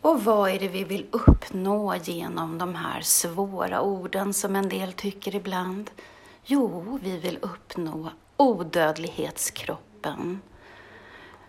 Och 0.02 0.24
vad 0.24 0.50
är 0.50 0.60
det 0.60 0.68
vi 0.68 0.84
vill 0.84 1.06
uppnå 1.12 1.96
genom 1.96 2.58
de 2.58 2.76
här 2.76 3.02
svåra 3.02 3.82
orden 3.82 4.34
som 4.34 4.56
en 4.56 4.70
del 4.70 4.94
tycker 4.94 5.36
ibland? 5.36 5.92
Jo, 6.44 7.00
vi 7.04 7.18
vill 7.18 7.40
uppnå 7.42 8.10
odödlighetskroppen. 8.38 10.42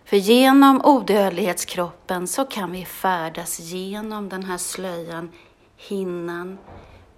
För 0.05 0.17
genom 0.17 0.81
odödlighetskroppen 0.85 2.27
så 2.27 2.45
kan 2.45 2.71
vi 2.71 2.85
färdas 2.85 3.59
genom 3.59 4.29
den 4.29 4.43
här 4.43 4.57
slöjan, 4.57 5.31
hinnan, 5.75 6.57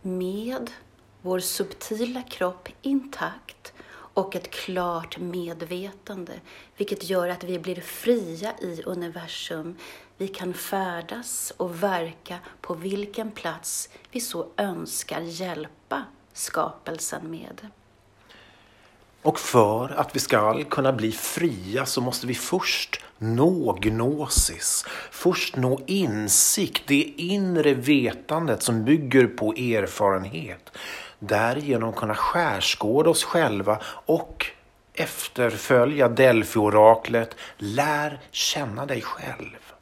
med 0.02 0.72
vår 1.22 1.40
subtila 1.40 2.22
kropp 2.22 2.70
intakt 2.82 3.74
och 4.14 4.36
ett 4.36 4.52
klart 4.52 5.20
medvetande, 5.20 6.34
vilket 6.78 7.10
gör 7.10 7.30
att 7.30 7.44
vi 7.44 7.60
blir 7.60 7.82
fria 7.82 8.54
i 8.62 8.84
universum. 8.86 9.76
Vi 10.18 10.28
kan 10.28 10.54
färdas 10.54 11.54
och 11.58 11.84
verka 11.84 12.40
på 12.62 12.74
vilken 12.74 13.32
plats 13.32 13.90
vi 14.12 14.22
så 14.22 14.48
önskar 14.58 15.22
hjälpa 15.22 16.04
skapelsen 16.34 17.32
med. 17.32 17.68
Och 19.22 19.40
för 19.40 19.90
att 19.90 20.16
vi 20.16 20.20
ska 20.20 20.64
kunna 20.64 20.94
bli 20.94 21.12
fria 21.12 21.86
så 21.86 22.02
måste 22.02 22.28
vi 22.28 22.36
först 22.36 23.02
nå 23.18 23.78
gnosis. 23.82 24.86
Först 25.12 25.56
nå 25.56 25.80
insikt, 25.88 26.84
det 26.88 27.04
inre 27.04 27.74
vetandet 27.74 28.64
som 28.64 28.86
bygger 28.86 29.28
på 29.28 29.54
erfarenhet. 29.54 30.72
Därigenom 31.20 31.94
kunna 31.94 32.16
skärskåda 32.16 33.10
oss 33.10 33.24
själva 33.24 33.80
och 34.06 34.46
efterfölja 34.94 36.08
Delphi-oraklet. 36.08 37.36
Lär 37.58 38.20
känna 38.32 38.86
dig 38.86 39.02
själv. 39.02 39.74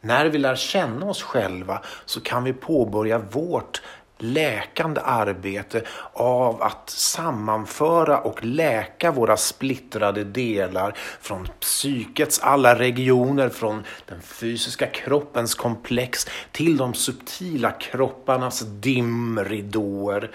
När 0.00 0.26
vi 0.26 0.38
lär 0.38 0.56
känna 0.56 1.06
oss 1.06 1.22
själva 1.22 1.82
så 2.04 2.20
kan 2.20 2.44
vi 2.44 2.52
påbörja 2.52 3.18
vårt 3.18 3.82
läkande 4.32 5.00
arbete 5.04 5.82
av 6.12 6.62
att 6.62 6.90
sammanföra 6.90 8.18
och 8.18 8.44
läka 8.44 9.10
våra 9.10 9.36
splittrade 9.36 10.24
delar 10.24 10.94
från 11.20 11.48
psykets 11.60 12.40
alla 12.42 12.78
regioner, 12.78 13.48
från 13.48 13.84
den 14.06 14.22
fysiska 14.22 14.86
kroppens 14.86 15.54
komplex 15.54 16.26
till 16.52 16.76
de 16.76 16.94
subtila 16.94 17.70
kropparnas 17.70 18.60
dimridåer 18.60 20.30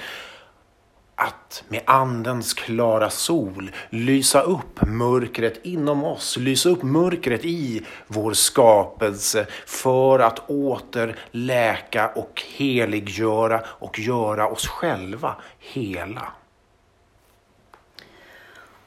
att 1.19 1.63
med 1.67 1.81
Andens 1.85 2.53
klara 2.53 3.09
sol 3.09 3.71
lysa 3.89 4.41
upp 4.41 4.81
mörkret 4.81 5.65
inom 5.65 6.03
oss, 6.03 6.37
lysa 6.37 6.69
upp 6.69 6.83
mörkret 6.83 7.45
i 7.45 7.81
vår 8.07 8.33
skapelse 8.33 9.47
för 9.65 10.19
att 10.19 10.49
åter 10.49 11.15
läka 11.31 12.07
och 12.07 12.43
heliggöra 12.55 13.61
och 13.67 13.99
göra 13.99 14.47
oss 14.47 14.67
själva 14.67 15.35
hela. 15.59 16.27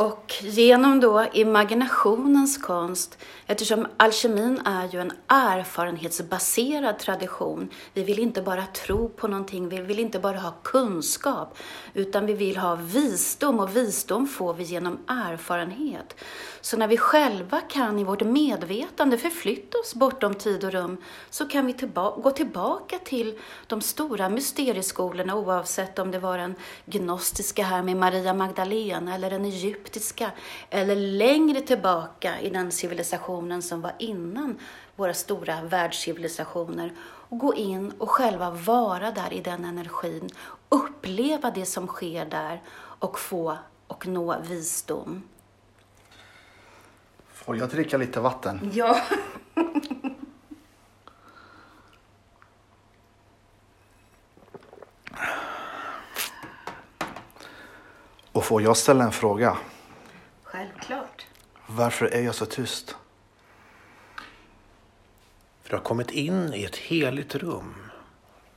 Och 0.02 0.34
genom 0.40 1.00
då 1.00 1.26
imaginationens 1.32 2.58
konst, 2.58 3.18
eftersom 3.46 3.86
alkemin 3.96 4.60
är 4.64 4.88
ju 4.88 5.00
en 5.00 5.12
erfarenhetsbaserad 5.26 6.98
tradition. 6.98 7.68
Vi 7.94 8.02
vill 8.02 8.18
inte 8.18 8.42
bara 8.42 8.66
tro 8.66 9.08
på 9.08 9.28
någonting, 9.28 9.68
vi 9.68 9.80
vill 9.80 9.98
inte 9.98 10.18
bara 10.18 10.38
ha 10.38 10.50
kunskap, 10.62 11.58
utan 11.94 12.26
vi 12.26 12.32
vill 12.32 12.56
ha 12.56 12.74
visdom 12.74 13.60
och 13.60 13.76
visdom 13.76 14.26
får 14.26 14.54
vi 14.54 14.64
genom 14.64 14.98
erfarenhet. 15.06 16.14
Så 16.60 16.76
när 16.76 16.88
vi 16.88 16.96
själva 16.96 17.60
kan 17.60 17.98
i 17.98 18.04
vårt 18.04 18.22
medvetande 18.22 19.18
förflytta 19.18 19.78
oss 19.78 19.94
bortom 19.94 20.34
tid 20.34 20.64
och 20.64 20.72
rum 20.72 20.96
så 21.30 21.46
kan 21.46 21.66
vi 21.66 21.72
tillba 21.72 22.10
gå 22.10 22.30
tillbaka 22.30 22.98
till 22.98 23.38
de 23.66 23.80
stora 23.80 24.28
mysterieskolorna 24.28 25.36
oavsett 25.36 25.98
om 25.98 26.10
det 26.10 26.18
var 26.18 26.38
den 26.38 26.54
gnostiska 26.86 27.64
här 27.64 27.82
med 27.82 27.96
Maria 27.96 28.34
Magdalena 28.34 29.14
eller 29.14 29.30
den 29.30 29.44
egyptiska 29.44 29.91
eller 30.70 30.96
längre 30.96 31.60
tillbaka 31.60 32.40
i 32.40 32.50
den 32.50 32.72
civilisationen 32.72 33.62
som 33.62 33.80
var 33.80 33.92
innan 33.98 34.58
våra 34.96 35.14
stora 35.14 35.62
världscivilisationer 35.62 36.92
och 37.00 37.38
gå 37.38 37.54
in 37.54 37.92
och 37.98 38.10
själva 38.10 38.50
vara 38.50 39.10
där 39.10 39.32
i 39.32 39.40
den 39.40 39.64
energin, 39.64 40.28
uppleva 40.68 41.50
det 41.50 41.66
som 41.66 41.86
sker 41.86 42.24
där 42.24 42.62
och 42.98 43.18
få 43.18 43.58
och 43.86 44.06
nå 44.06 44.36
visdom. 44.48 45.22
Får 47.32 47.56
jag 47.56 47.68
dricka 47.68 47.96
lite 47.96 48.20
vatten? 48.20 48.70
Ja. 48.74 49.00
Och 58.32 58.44
får 58.44 58.62
jag 58.62 58.76
ställa 58.76 59.04
en 59.04 59.12
fråga? 59.12 59.56
Varför 61.74 62.06
är 62.06 62.22
jag 62.22 62.34
så 62.34 62.46
tyst? 62.46 62.96
För 65.62 65.70
du 65.70 65.76
har 65.76 65.82
kommit 65.82 66.10
in 66.10 66.54
i 66.54 66.64
ett 66.64 66.76
heligt 66.76 67.34
rum. 67.34 67.74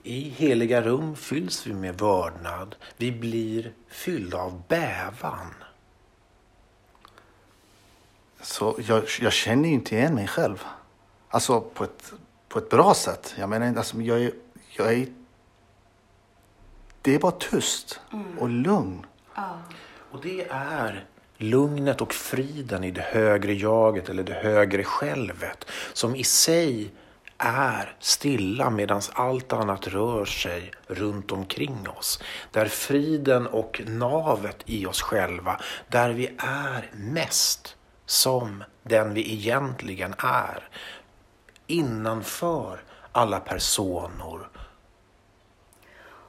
I 0.03 0.29
heliga 0.29 0.81
rum 0.81 1.15
fylls 1.15 1.67
vi 1.67 1.73
med 1.73 1.99
vördnad. 1.99 2.75
Vi 2.97 3.11
blir 3.11 3.73
fyllda 3.87 4.37
av 4.37 4.63
bävan. 4.67 5.53
Så 8.41 8.79
jag, 8.87 9.03
jag 9.21 9.33
känner 9.33 9.69
ju 9.69 9.75
inte 9.75 9.95
igen 9.95 10.15
mig 10.15 10.27
själv. 10.27 10.63
Alltså 11.29 11.61
på 11.61 11.83
ett, 11.83 12.13
på 12.47 12.59
ett 12.59 12.69
bra 12.69 12.93
sätt. 12.93 13.35
Jag 13.37 13.49
menar, 13.49 13.75
alltså, 13.77 14.01
jag, 14.01 14.23
är, 14.23 14.31
jag 14.69 14.93
är... 14.93 15.07
Det 17.01 17.15
är 17.15 17.19
bara 17.19 17.31
tyst 17.31 17.99
och 18.39 18.49
lugn. 18.49 19.05
Och 20.11 20.21
det 20.21 20.47
är 20.49 21.05
lugnet 21.37 22.01
och 22.01 22.13
friden 22.13 22.83
i 22.83 22.91
det 22.91 23.01
högre 23.01 23.53
jaget 23.53 24.09
eller 24.09 24.23
det 24.23 24.33
högre 24.33 24.83
självet 24.83 25.65
som 25.93 26.15
i 26.15 26.23
sig 26.23 26.91
är 27.37 27.95
stilla 27.99 28.69
medan 28.69 29.01
allt 29.13 29.53
annat 29.53 29.87
rör 29.87 30.25
sig 30.25 30.71
runt 30.87 31.31
omkring 31.31 31.89
oss. 31.97 32.19
Där 32.51 32.65
friden 32.65 33.47
och 33.47 33.81
navet 33.87 34.57
i 34.65 34.85
oss 34.85 35.01
själva, 35.01 35.61
där 35.87 36.09
vi 36.09 36.27
är 36.37 36.89
mest 36.93 37.75
som 38.05 38.63
den 38.83 39.13
vi 39.13 39.33
egentligen 39.33 40.13
är. 40.17 40.69
Innanför 41.67 42.83
alla 43.11 43.39
personer. 43.39 44.39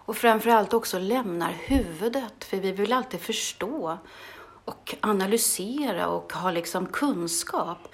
Och 0.07 0.17
framförallt 0.17 0.73
också 0.73 0.99
lämnar 0.99 1.53
huvudet, 1.53 2.45
för 2.45 2.57
vi 2.57 2.73
vill 2.73 2.93
alltid 2.93 3.21
förstå 3.21 3.99
och 4.67 4.95
analysera 5.01 6.09
och 6.09 6.33
ha 6.33 6.51
liksom 6.51 6.87
kunskap. 6.87 7.89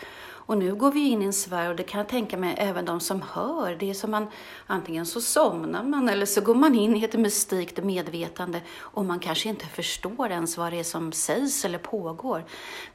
Och 0.47 0.59
nu 0.59 0.75
går 0.75 0.93
vi 0.93 1.09
in 1.09 1.23
i 1.23 1.25
en 1.25 1.33
sfär 1.33 1.71
och 1.71 1.77
det 1.77 1.83
kan 1.83 1.99
jag 1.99 2.09
tänka 2.09 2.37
mig 2.37 2.55
även 2.59 2.85
de 2.85 3.01
som 3.01 3.23
hör. 3.23 3.77
Det 3.81 3.91
är 3.91 3.95
som 3.95 4.11
man, 4.11 4.27
antingen 4.67 5.07
så 5.07 5.21
somnar 5.21 5.83
man 5.83 6.09
eller 6.09 6.27
så 6.27 6.41
går 6.41 6.55
man 6.55 6.75
in 6.75 6.97
i 6.97 7.05
ett 7.05 7.15
mystikt 7.15 7.85
medvetande 7.85 8.61
och 8.79 9.05
man 9.05 9.19
kanske 9.19 9.49
inte 9.49 9.67
förstår 9.67 10.31
ens 10.31 10.59
vad 10.59 10.73
det 10.73 10.79
är 10.79 10.85
som 10.85 11.13
sägs 11.13 11.65
eller 11.65 11.79
pågår. 11.79 12.45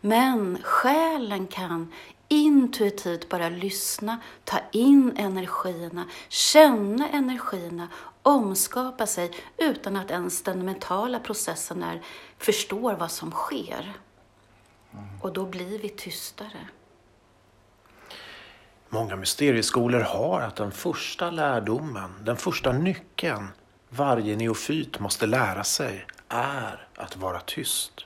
Men 0.01 0.57
själen 0.63 1.47
kan 1.47 1.93
intuitivt 2.27 3.29
bara 3.29 3.49
lyssna, 3.49 4.17
ta 4.43 4.57
in 4.71 5.13
energierna, 5.17 6.05
känna 6.29 7.09
energierna, 7.09 7.87
omskapa 8.21 9.07
sig 9.07 9.31
utan 9.57 9.95
att 9.95 10.11
ens 10.11 10.41
den 10.41 10.65
mentala 10.65 11.19
processen 11.19 11.83
är, 11.83 12.01
förstår 12.37 12.93
vad 12.93 13.11
som 13.11 13.31
sker. 13.31 13.93
Och 15.21 15.33
då 15.33 15.45
blir 15.45 15.79
vi 15.79 15.89
tystare. 15.89 16.67
Många 18.89 19.15
mysterieskolor 19.15 19.99
har 19.99 20.41
att 20.41 20.55
den 20.55 20.71
första 20.71 21.31
lärdomen, 21.31 22.13
den 22.21 22.37
första 22.37 22.71
nyckeln 22.71 23.47
varje 23.89 24.35
neofyt 24.35 24.99
måste 24.99 25.25
lära 25.25 25.63
sig 25.63 26.05
är 26.29 26.87
att 26.95 27.17
vara 27.17 27.39
tyst. 27.39 28.05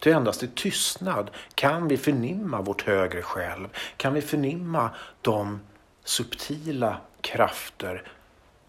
Ty 0.00 0.10
endast 0.10 0.42
i 0.42 0.48
tystnad 0.48 1.30
kan 1.54 1.88
vi 1.88 1.96
förnimma 1.96 2.60
vårt 2.60 2.82
högre 2.82 3.22
själv, 3.22 3.68
kan 3.96 4.14
vi 4.14 4.22
förnimma 4.22 4.90
de 5.20 5.60
subtila 6.04 6.96
krafter, 7.20 8.12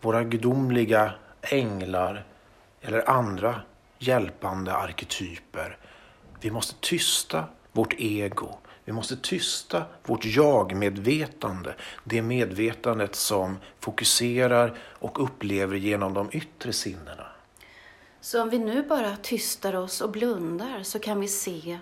våra 0.02 0.24
gudomliga 0.24 1.14
änglar 1.42 2.26
eller 2.82 3.10
andra 3.10 3.62
hjälpande 4.02 4.74
arketyper. 4.74 5.78
Vi 6.40 6.52
måste 6.52 6.76
tysta 6.80 7.46
vårt 7.72 7.94
ego. 7.98 8.58
Vi 8.86 8.92
måste 8.92 9.16
tysta 9.16 9.84
vårt 10.06 10.26
jag-medvetande. 10.26 11.76
Det 12.04 12.22
medvetandet 12.22 13.16
som 13.16 13.58
fokuserar 13.80 14.78
och 14.80 15.24
upplever 15.24 15.76
genom 15.76 16.14
de 16.14 16.30
yttre 16.32 16.74
sinnena. 16.74 17.26
Så 18.22 18.42
om 18.42 18.50
vi 18.50 18.60
nu 18.60 18.84
bara 18.84 19.16
tystar 19.16 19.76
oss 19.76 20.02
och 20.02 20.12
blundar 20.12 20.84
så 20.84 21.00
kan 21.00 21.20
vi 21.20 21.28
se 21.28 21.80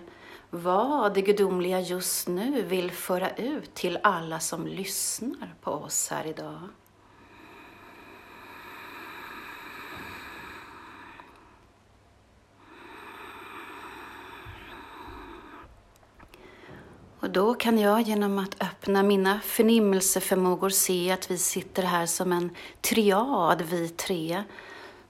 vad 0.50 1.14
det 1.14 1.22
gudomliga 1.22 1.80
just 1.80 2.28
nu 2.28 2.62
vill 2.62 2.90
föra 2.90 3.30
ut 3.30 3.74
till 3.74 3.98
alla 4.02 4.40
som 4.40 4.66
lyssnar 4.66 5.54
på 5.60 5.70
oss 5.70 6.08
här 6.10 6.26
idag. 6.26 6.60
Och 17.22 17.30
då 17.30 17.54
kan 17.54 17.78
jag 17.78 18.02
genom 18.02 18.38
att 18.38 18.62
öppna 18.62 19.02
mina 19.02 19.40
förnimmelseförmågor 19.40 20.70
se 20.70 21.10
att 21.10 21.30
vi 21.30 21.38
sitter 21.38 21.82
här 21.82 22.06
som 22.06 22.32
en 22.32 22.50
triad, 22.80 23.62
vi 23.62 23.88
tre, 23.88 24.42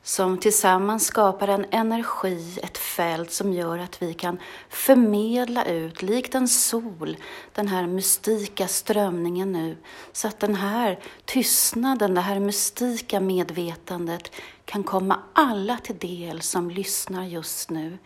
som 0.02 0.38
tillsammans 0.38 1.06
skapar 1.06 1.48
en 1.48 1.66
energi, 1.70 2.58
ett 2.62 2.78
fält 2.78 3.32
som 3.32 3.52
gör 3.52 3.78
att 3.78 4.02
vi 4.02 4.14
kan 4.14 4.38
förmedla 4.68 5.64
ut, 5.64 6.02
likt 6.02 6.34
en 6.34 6.48
sol, 6.48 7.16
den 7.52 7.68
här 7.68 7.86
mystika 7.86 8.68
strömningen 8.68 9.52
nu. 9.52 9.76
Så 10.12 10.28
att 10.28 10.40
den 10.40 10.54
här 10.54 10.98
tystnaden, 11.24 12.14
det 12.14 12.20
här 12.20 12.40
mystika 12.40 13.20
medvetandet 13.20 14.32
kan 14.64 14.84
komma 14.84 15.18
alla 15.32 15.78
till 15.78 15.98
del 15.98 16.40
som 16.40 16.70
lyssnar 16.70 17.24
just 17.24 17.70
nu. 17.70 17.98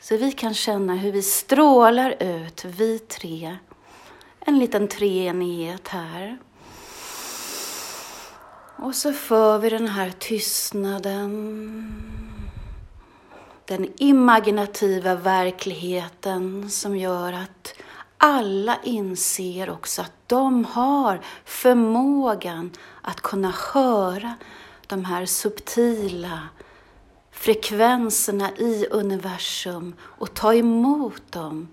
Så 0.00 0.16
vi 0.16 0.32
kan 0.32 0.54
känna 0.54 0.94
hur 0.94 1.12
vi 1.12 1.22
strålar 1.22 2.22
ut, 2.22 2.64
vi 2.64 2.98
tre. 2.98 3.56
En 4.40 4.58
liten 4.58 4.88
treenighet 4.88 5.88
här. 5.88 6.38
Och 8.78 8.94
så 8.94 9.12
för 9.12 9.58
vi 9.58 9.70
den 9.70 9.88
här 9.88 10.10
tystnaden, 10.18 11.22
den 13.64 13.92
imaginativa 13.96 15.14
verkligheten 15.14 16.70
som 16.70 16.96
gör 16.96 17.32
att 17.32 17.74
alla 18.18 18.78
inser 18.82 19.70
också 19.70 20.02
att 20.02 20.12
de 20.26 20.64
har 20.64 21.20
förmågan 21.44 22.70
att 23.02 23.20
kunna 23.20 23.54
höra 23.72 24.34
de 24.86 25.04
här 25.04 25.26
subtila 25.26 26.48
frekvenserna 27.36 28.50
i 28.56 28.86
universum 28.90 29.94
och 30.00 30.34
ta 30.34 30.54
emot 30.54 31.32
dem. 31.32 31.68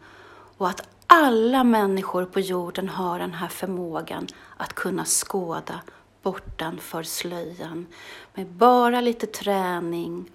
Och 0.58 0.70
att 0.70 0.88
alla 1.08 1.64
människor 1.64 2.26
på 2.26 2.40
jorden 2.40 2.90
har 2.90 3.20
den 3.20 3.34
här 3.34 3.48
förmågan 3.48 4.28
att 4.58 4.74
kunna 4.74 5.06
skåda 5.06 5.82
bortanför 6.22 7.04
slöjan. 7.04 7.86
Med 8.34 8.48
bara 8.48 9.02
lite 9.02 9.28
träning 9.28 10.32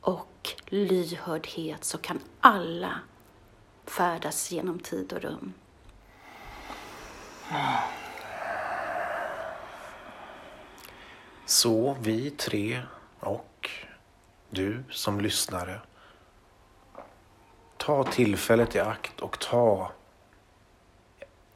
och 0.00 0.48
lyhördhet 0.66 1.84
så 1.84 1.98
kan 1.98 2.20
alla 2.40 2.92
färdas 3.86 4.52
genom 4.52 4.78
tid 4.78 5.12
och 5.12 5.22
rum. 5.22 5.52
Så 11.46 11.96
vi 12.00 12.30
tre 12.30 12.82
och 13.20 13.51
du 14.52 14.84
som 14.90 15.20
lyssnare, 15.20 15.80
ta 17.76 18.04
tillfället 18.04 18.74
i 18.74 18.80
akt 18.80 19.20
och 19.20 19.38
ta 19.38 19.92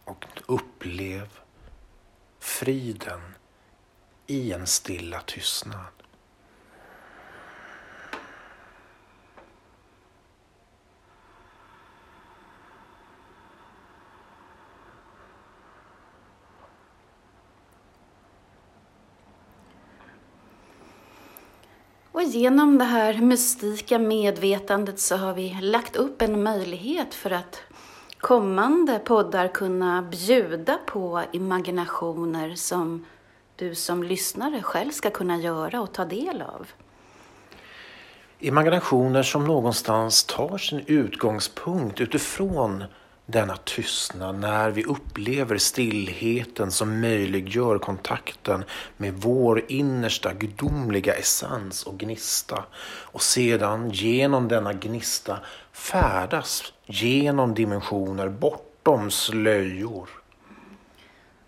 och 0.04 0.24
upplev 0.46 1.28
friden 2.38 3.20
i 4.26 4.52
en 4.52 4.66
stilla 4.66 5.20
tystnad. 5.20 5.95
Och 22.16 22.22
genom 22.22 22.78
det 22.78 22.84
här 22.84 23.14
mystika 23.14 23.98
medvetandet 23.98 24.98
så 24.98 25.16
har 25.16 25.34
vi 25.34 25.58
lagt 25.60 25.96
upp 25.96 26.22
en 26.22 26.42
möjlighet 26.42 27.14
för 27.14 27.30
att 27.30 27.60
kommande 28.18 28.98
poddar 28.98 29.48
kunna 29.48 30.02
bjuda 30.02 30.78
på 30.86 31.22
imaginationer 31.32 32.54
som 32.54 33.04
du 33.56 33.74
som 33.74 34.02
lyssnare 34.02 34.62
själv 34.62 34.90
ska 34.90 35.10
kunna 35.10 35.36
göra 35.36 35.80
och 35.80 35.92
ta 35.92 36.04
del 36.04 36.42
av. 36.42 36.66
Imaginationer 38.38 39.22
som 39.22 39.44
någonstans 39.44 40.24
tar 40.24 40.58
sin 40.58 40.84
utgångspunkt 40.86 42.00
utifrån 42.00 42.84
denna 43.26 43.56
tystnad 43.56 44.38
när 44.38 44.70
vi 44.70 44.84
upplever 44.84 45.58
stillheten 45.58 46.70
som 46.70 47.00
möjliggör 47.00 47.78
kontakten 47.78 48.64
med 48.96 49.14
vår 49.14 49.62
innersta 49.68 50.32
gudomliga 50.32 51.14
essens 51.14 51.82
och 51.82 51.98
gnista 51.98 52.64
och 52.84 53.22
sedan 53.22 53.90
genom 53.90 54.48
denna 54.48 54.72
gnista 54.72 55.38
färdas 55.72 56.72
genom 56.86 57.54
dimensioner 57.54 58.28
bortom 58.28 59.10
slöjor. 59.10 60.08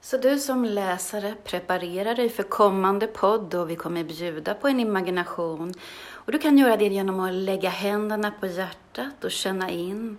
Så 0.01 0.17
du 0.17 0.39
som 0.39 0.65
läsare, 0.65 1.35
preparerar 1.45 2.15
dig 2.15 2.29
för 2.29 2.43
kommande 2.43 3.07
podd 3.07 3.55
och 3.55 3.71
vi 3.71 3.77
kommer 3.77 4.05
bjuda 4.05 4.55
på 4.55 4.69
en 4.69 4.81
imagination. 4.81 5.75
Och 6.11 6.33
du 6.33 6.39
kan 6.39 6.59
göra 6.59 6.77
det 6.77 6.85
genom 6.85 7.21
att 7.21 7.33
lägga 7.33 7.71
händerna 7.71 8.31
på 8.41 8.47
hjärtat 8.47 9.25
och 9.25 9.31
känna 9.31 9.71
in 9.71 10.17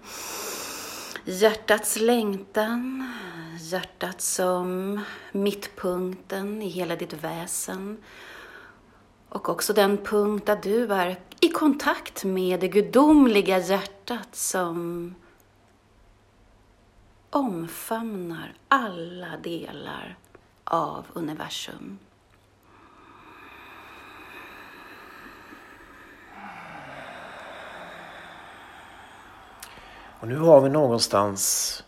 Hjärtats 1.26 2.00
längtan, 2.00 3.14
hjärtat 3.60 4.22
som 4.22 5.00
mittpunkten 5.32 6.62
i 6.62 6.68
hela 6.68 6.96
ditt 6.96 7.14
väsen. 7.14 7.98
Och 9.30 9.50
också 9.50 9.74
den 9.74 9.98
punkt 9.98 10.46
där 10.46 10.60
du 10.64 10.94
är 10.94 11.20
i 11.40 11.50
kontakt 11.50 12.24
med 12.24 12.60
det 12.60 12.68
gudomliga 12.68 13.60
hjärtat 13.60 14.36
som 14.36 15.16
omfamnar 17.30 18.54
alla 18.68 19.38
delar 19.38 20.18
av 20.64 21.06
universum. 21.14 22.00
Och 30.20 30.28
nu 30.28 30.38
har 30.38 30.62
vi 30.62 30.70
någonstans 30.70 31.84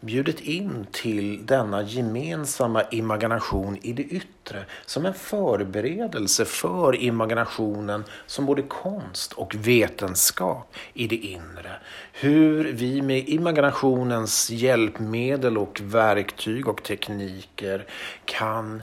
bjudit 0.00 0.40
in 0.40 0.86
till 0.92 1.46
denna 1.46 1.82
gemensamma 1.82 2.82
imagination 2.90 3.78
i 3.82 3.92
det 3.92 4.02
yttre 4.02 4.64
som 4.86 5.06
en 5.06 5.14
förberedelse 5.14 6.44
för 6.44 7.02
imaginationen 7.02 8.04
som 8.26 8.46
både 8.46 8.62
konst 8.62 9.32
och 9.32 9.54
vetenskap 9.54 10.74
i 10.94 11.06
det 11.06 11.16
inre. 11.16 11.72
Hur 12.12 12.72
vi 12.72 13.02
med 13.02 13.28
imaginationens 13.28 14.50
hjälpmedel 14.50 15.58
och 15.58 15.80
verktyg 15.84 16.68
och 16.68 16.82
tekniker 16.82 17.86
kan 18.24 18.82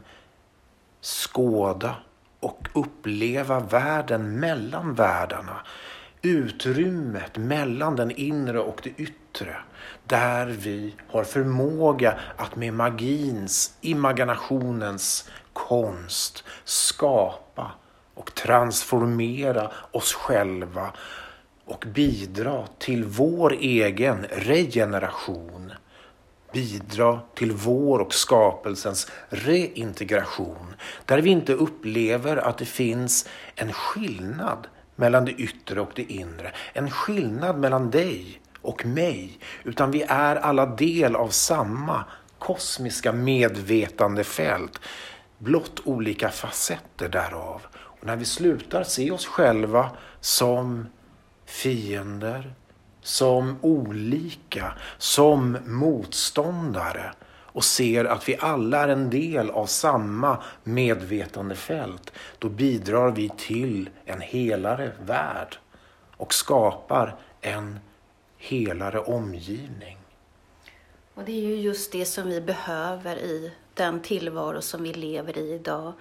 skåda 1.01 1.95
och 2.39 2.67
uppleva 2.73 3.59
världen 3.59 4.39
mellan 4.39 4.93
världarna 4.93 5.61
utrymmet 6.27 7.37
mellan 7.37 7.95
den 7.95 8.11
inre 8.11 8.59
och 8.59 8.79
det 8.83 8.89
yttre. 8.89 9.55
Där 10.03 10.45
vi 10.45 10.95
har 11.07 11.23
förmåga 11.23 12.19
att 12.37 12.55
med 12.55 12.73
magins, 12.73 13.77
imaginationens 13.81 15.29
konst 15.53 16.43
skapa 16.63 17.71
och 18.13 18.33
transformera 18.33 19.71
oss 19.91 20.13
själva 20.13 20.91
och 21.65 21.85
bidra 21.87 22.67
till 22.77 23.03
vår 23.03 23.53
egen 23.53 24.25
regeneration. 24.31 25.71
bidra 26.53 27.19
till 27.35 27.51
vår 27.51 27.99
och 27.99 28.13
skapelsens 28.13 29.11
reintegration. 29.29 30.75
Där 31.05 31.21
vi 31.21 31.29
inte 31.29 31.53
upplever 31.53 32.37
att 32.37 32.57
det 32.57 32.65
finns 32.65 33.29
en 33.55 33.73
skillnad 33.73 34.67
mellan 34.97 35.25
det 35.25 35.31
yttre 35.31 35.81
och 35.81 35.91
det 35.95 36.11
inre. 36.11 36.51
En 36.73 36.89
skillnad 36.89 37.57
mellan 37.57 37.91
dig 37.91 38.41
och 38.61 38.85
mig. 38.85 39.39
Utan 39.63 39.91
vi 39.91 40.01
är 40.01 40.35
alla 40.35 40.65
del 40.65 41.15
av 41.15 41.29
samma 41.29 42.05
kosmiska 42.39 43.11
medvetandefält. 43.11 44.79
Blott 45.37 45.79
olika 45.83 46.29
facetter 46.29 47.09
därav. 47.09 47.61
Och 47.75 48.05
när 48.05 48.15
vi 48.15 48.25
slutar 48.25 48.83
se 48.83 49.11
oss 49.11 49.25
själva 49.25 49.89
som 50.21 50.85
fiender, 51.45 52.53
som 53.01 53.57
olika, 53.61 54.73
som 54.97 55.57
motståndare 55.65 57.13
och 57.57 57.63
ser 57.63 58.05
att 58.05 58.29
vi 58.29 58.37
alla 58.39 58.83
är 58.83 58.87
en 58.87 59.09
del 59.09 59.49
av 59.49 59.65
samma 59.65 60.43
medvetandefält, 60.63 62.13
då 62.39 62.49
bidrar 62.49 63.11
vi 63.11 63.31
till 63.37 63.89
en 64.05 64.21
helare 64.21 64.91
värld 65.05 65.57
och 66.17 66.33
skapar 66.33 67.15
en 67.41 67.79
helare 68.37 68.99
omgivning. 68.99 69.97
Och 71.13 71.23
det 71.23 71.31
är 71.31 71.47
ju 71.47 71.55
just 71.55 71.91
det 71.91 72.05
som 72.05 72.27
vi 72.27 72.41
behöver 72.41 73.15
i 73.17 73.51
den 73.73 74.01
tillvaro 74.01 74.61
som 74.61 74.83
vi 74.83 74.93
lever 74.93 75.37
i 75.37 75.53
idag 75.53 75.93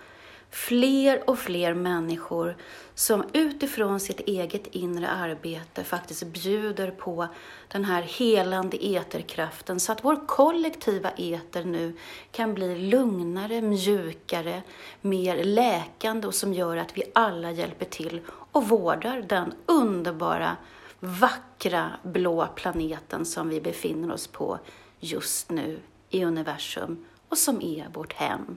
fler 0.50 1.30
och 1.30 1.38
fler 1.38 1.74
människor 1.74 2.56
som 2.94 3.24
utifrån 3.32 4.00
sitt 4.00 4.20
eget 4.20 4.66
inre 4.66 5.08
arbete 5.08 5.84
faktiskt 5.84 6.26
bjuder 6.26 6.90
på 6.90 7.28
den 7.68 7.84
här 7.84 8.02
helande 8.02 8.86
eterkraften 8.86 9.80
så 9.80 9.92
att 9.92 10.04
vår 10.04 10.26
kollektiva 10.26 11.10
eter 11.10 11.64
nu 11.64 11.96
kan 12.32 12.54
bli 12.54 12.90
lugnare, 12.90 13.62
mjukare, 13.62 14.62
mer 15.00 15.44
läkande 15.44 16.26
och 16.26 16.34
som 16.34 16.54
gör 16.54 16.76
att 16.76 16.98
vi 16.98 17.02
alla 17.14 17.50
hjälper 17.50 17.86
till 17.86 18.20
och 18.28 18.68
vårdar 18.68 19.22
den 19.28 19.52
underbara, 19.66 20.56
vackra 21.00 21.90
blå 22.02 22.48
planeten 22.54 23.24
som 23.24 23.48
vi 23.48 23.60
befinner 23.60 24.12
oss 24.12 24.26
på 24.26 24.58
just 25.00 25.50
nu 25.50 25.80
i 26.10 26.24
universum 26.24 27.04
och 27.28 27.38
som 27.38 27.62
är 27.62 27.88
vårt 27.92 28.12
hem. 28.12 28.56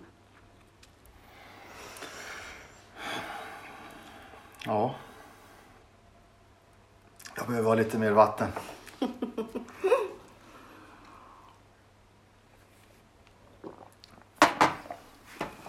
Ja. 4.65 4.95
Jag 7.35 7.47
behöver 7.47 7.67
ha 7.67 7.75
lite 7.75 7.97
mer 7.97 8.11
vatten. 8.11 8.51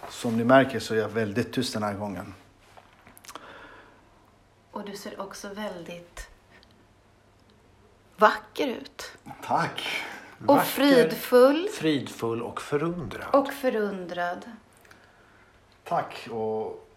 Som 0.09 0.37
ni 0.37 0.45
märker 0.45 0.81
så 0.81 0.95
är 0.95 0.99
jag 0.99 1.09
väldigt 1.09 1.53
tyst 1.53 1.75
den 1.75 1.83
här 1.83 1.95
gången. 1.95 2.35
Och 4.71 4.85
du 4.85 4.97
ser 4.97 5.21
också 5.21 5.49
väldigt 5.49 6.29
vacker 8.17 8.69
ut. 8.69 9.13
Tack. 9.43 10.03
Och 10.41 10.47
Vacker, 10.47 10.65
fridfull. 10.65 11.69
Fridfull 11.69 12.43
och 12.43 12.61
förundrad. 12.63 13.35
Och 13.35 13.53
förundrad. 13.53 14.51
Tack. 15.85 16.29
Och 16.31 16.90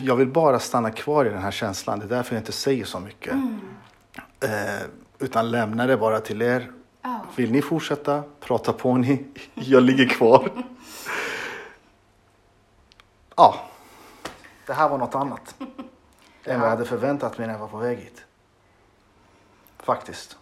jag 0.00 0.16
vill 0.16 0.28
bara 0.28 0.58
stanna 0.58 0.90
kvar 0.90 1.24
i 1.24 1.28
den 1.28 1.42
här 1.42 1.50
känslan. 1.50 1.98
Det 1.98 2.04
är 2.04 2.08
därför 2.08 2.34
jag 2.34 2.40
inte 2.40 2.52
säger 2.52 2.84
så 2.84 3.00
mycket. 3.00 3.34
Eh, 4.40 4.86
utan 5.18 5.50
lämnar 5.50 5.88
det 5.88 5.96
bara 5.96 6.20
till 6.20 6.42
er. 6.42 6.72
Ja. 7.02 7.20
Vill 7.36 7.52
ni 7.52 7.62
fortsätta? 7.62 8.22
Prata 8.40 8.72
på 8.72 8.96
ni. 8.96 9.24
Jag 9.54 9.82
ligger 9.82 10.08
kvar. 10.08 10.50
Ja. 13.36 13.54
Det 14.66 14.72
här 14.72 14.88
var 14.88 14.98
något 14.98 15.14
annat. 15.14 15.54
Än 16.44 16.60
vad 16.60 16.66
jag 16.66 16.70
hade 16.70 16.84
förväntat 16.84 17.38
mig 17.38 17.46
när 17.46 17.54
jag 17.54 17.60
var 17.60 17.68
på 17.68 17.76
väg 17.76 17.98
hit. 17.98 18.24
Faktiskt. 19.78 20.36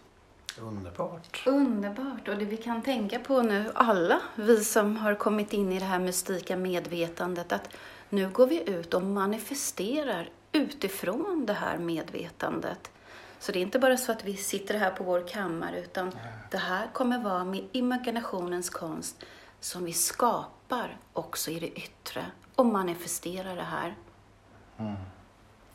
Underbart. 0.59 1.43
Underbart. 1.45 2.27
Och 2.27 2.37
det 2.37 2.45
vi 2.45 2.57
kan 2.57 2.81
tänka 2.81 3.19
på 3.19 3.41
nu, 3.41 3.71
alla 3.75 4.21
vi 4.35 4.63
som 4.63 4.97
har 4.97 5.15
kommit 5.15 5.53
in 5.53 5.71
i 5.71 5.79
det 5.79 5.85
här 5.85 5.99
mystika 5.99 6.57
medvetandet, 6.57 7.51
att 7.51 7.69
nu 8.11 8.29
går 8.29 8.47
vi 8.47 8.69
ut 8.69 8.93
och 8.93 9.03
manifesterar 9.03 10.29
utifrån 10.51 11.43
det 11.45 11.53
här 11.53 11.77
medvetandet. 11.77 12.91
Så 13.39 13.51
det 13.51 13.59
är 13.59 13.61
inte 13.61 13.79
bara 13.79 13.97
så 13.97 14.11
att 14.11 14.25
vi 14.25 14.37
sitter 14.37 14.77
här 14.77 14.91
på 14.91 15.03
vår 15.03 15.27
kammare, 15.27 15.79
utan 15.79 16.11
det 16.51 16.57
här 16.57 16.87
kommer 16.93 17.19
vara 17.19 17.43
med 17.43 17.63
imaginationens 17.71 18.69
konst 18.69 19.23
som 19.59 19.85
vi 19.85 19.93
skapar 19.93 20.97
också 21.13 21.51
i 21.51 21.59
det 21.59 21.67
yttre 21.67 22.25
och 22.55 22.65
manifesterar 22.65 23.55
det 23.55 23.61
här. 23.61 23.95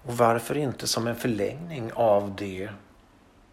Och 0.03 0.17
varför 0.17 0.57
inte 0.57 0.87
som 0.87 1.07
en 1.07 1.17
förlängning 1.17 1.93
av 1.93 2.35
det 2.37 2.71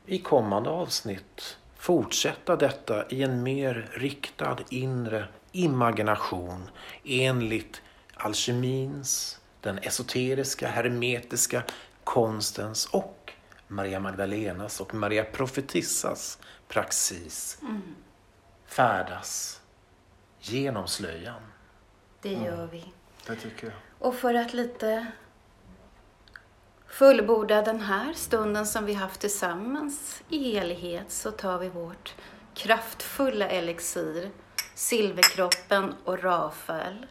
i 0.06 0.20
kommande 0.20 0.70
avsnitt 0.70 1.58
fortsätta 1.76 2.56
detta 2.56 3.10
i 3.10 3.24
en 3.24 3.44
mer 3.44 3.90
riktad 3.92 4.58
inre 4.70 5.28
imagination 5.52 6.70
enligt 7.06 7.82
alkemins, 8.26 9.40
den 9.62 9.78
esoteriska, 9.78 10.68
hermetiska 10.68 11.64
konstens 12.04 12.86
och 12.86 13.34
Maria 13.68 14.00
Magdalenas 14.00 14.82
och 14.82 14.94
Maria 14.94 15.24
Profetissas 15.24 16.40
praxis 16.68 17.58
färdas 18.66 19.62
genom 20.40 20.88
slöjan. 20.88 21.42
Det 22.22 22.34
gör 22.34 22.68
vi. 22.68 22.94
Det 23.28 23.36
tycker 23.36 23.68
jag. 23.68 23.76
Och 24.00 24.16
för 24.16 24.34
att 24.34 24.54
lite 24.54 25.08
fullborda 26.88 27.62
den 27.62 27.80
här 27.80 28.14
stunden 28.14 28.66
som 28.66 28.86
vi 28.86 28.94
haft 28.94 29.22
tillsammans 29.22 30.24
i 30.30 30.54
helighet 30.54 31.12
så 31.12 31.32
tar 31.32 31.60
vi 31.60 31.70
vårt 31.70 32.16
kraftfulla 32.54 33.48
elixir, 33.48 34.32
silverkroppen 34.76 35.94
och 36.04 36.24
Rafael. 36.24 37.06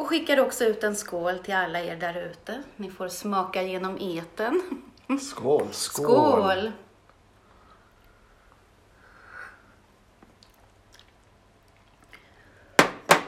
Och 0.00 0.08
skickar 0.08 0.40
också 0.40 0.64
ut 0.64 0.84
en 0.84 0.96
skål 0.96 1.38
till 1.38 1.54
alla 1.54 1.80
er 1.80 1.96
där 1.96 2.16
ute. 2.16 2.62
Ni 2.76 2.90
får 2.90 3.08
smaka 3.08 3.62
genom 3.62 3.98
eten. 4.00 4.62
Skål. 5.20 5.68
Skål! 5.72 6.72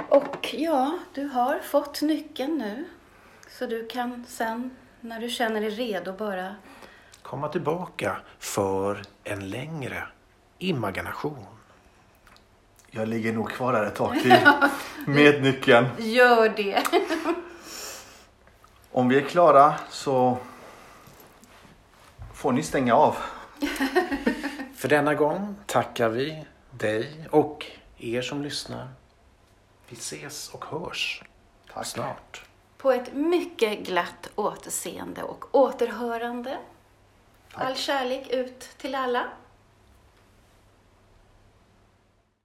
Och 0.09 0.55
ja, 0.55 0.99
du 1.15 1.25
har 1.25 1.59
fått 1.59 2.03
nyckeln 2.03 2.59
nu. 2.59 2.85
Så 3.49 3.67
du 3.67 3.87
kan 3.87 4.25
sen, 4.29 4.77
när 5.01 5.21
du 5.21 5.29
känner 5.29 5.61
dig 5.61 5.71
redo, 5.71 6.13
bara 6.13 6.55
Komma 7.23 7.49
tillbaka 7.49 8.17
för 8.39 9.03
en 9.25 9.51
längre 9.51 10.03
imagination. 10.59 11.47
Jag 12.95 13.09
ligger 13.09 13.33
nog 13.33 13.51
kvar 13.51 13.73
här 13.75 13.85
ett 13.85 13.95
tag 13.95 14.21
till. 14.23 14.37
Med 15.07 15.43
nyckeln. 15.43 15.87
gör 15.99 16.49
det. 16.49 16.83
Om 18.93 19.09
vi 19.09 19.17
är 19.17 19.21
klara 19.29 19.75
så 19.91 20.39
får 22.35 22.53
ni 22.53 22.63
stänga 22.63 22.95
av. 22.95 23.17
För 24.77 24.89
denna 24.89 25.15
gång 25.15 25.55
tackar 25.67 26.09
vi 26.09 26.45
dig 26.71 27.29
och 27.31 27.67
er 27.99 28.23
som 28.23 28.43
lyssnar. 28.43 28.89
Vi 29.89 29.97
ses 29.97 30.49
och 30.49 30.65
hörs 30.65 31.23
Tack. 31.75 31.87
snart. 31.87 32.45
På 32.77 32.93
ett 32.93 33.15
mycket 33.15 33.79
glatt 33.79 34.31
återseende 34.35 35.23
och 35.23 35.55
återhörande. 35.55 36.59
All 37.53 37.75
kärlek 37.77 38.31
ut 38.31 38.61
till 38.79 38.95
alla. 38.95 39.29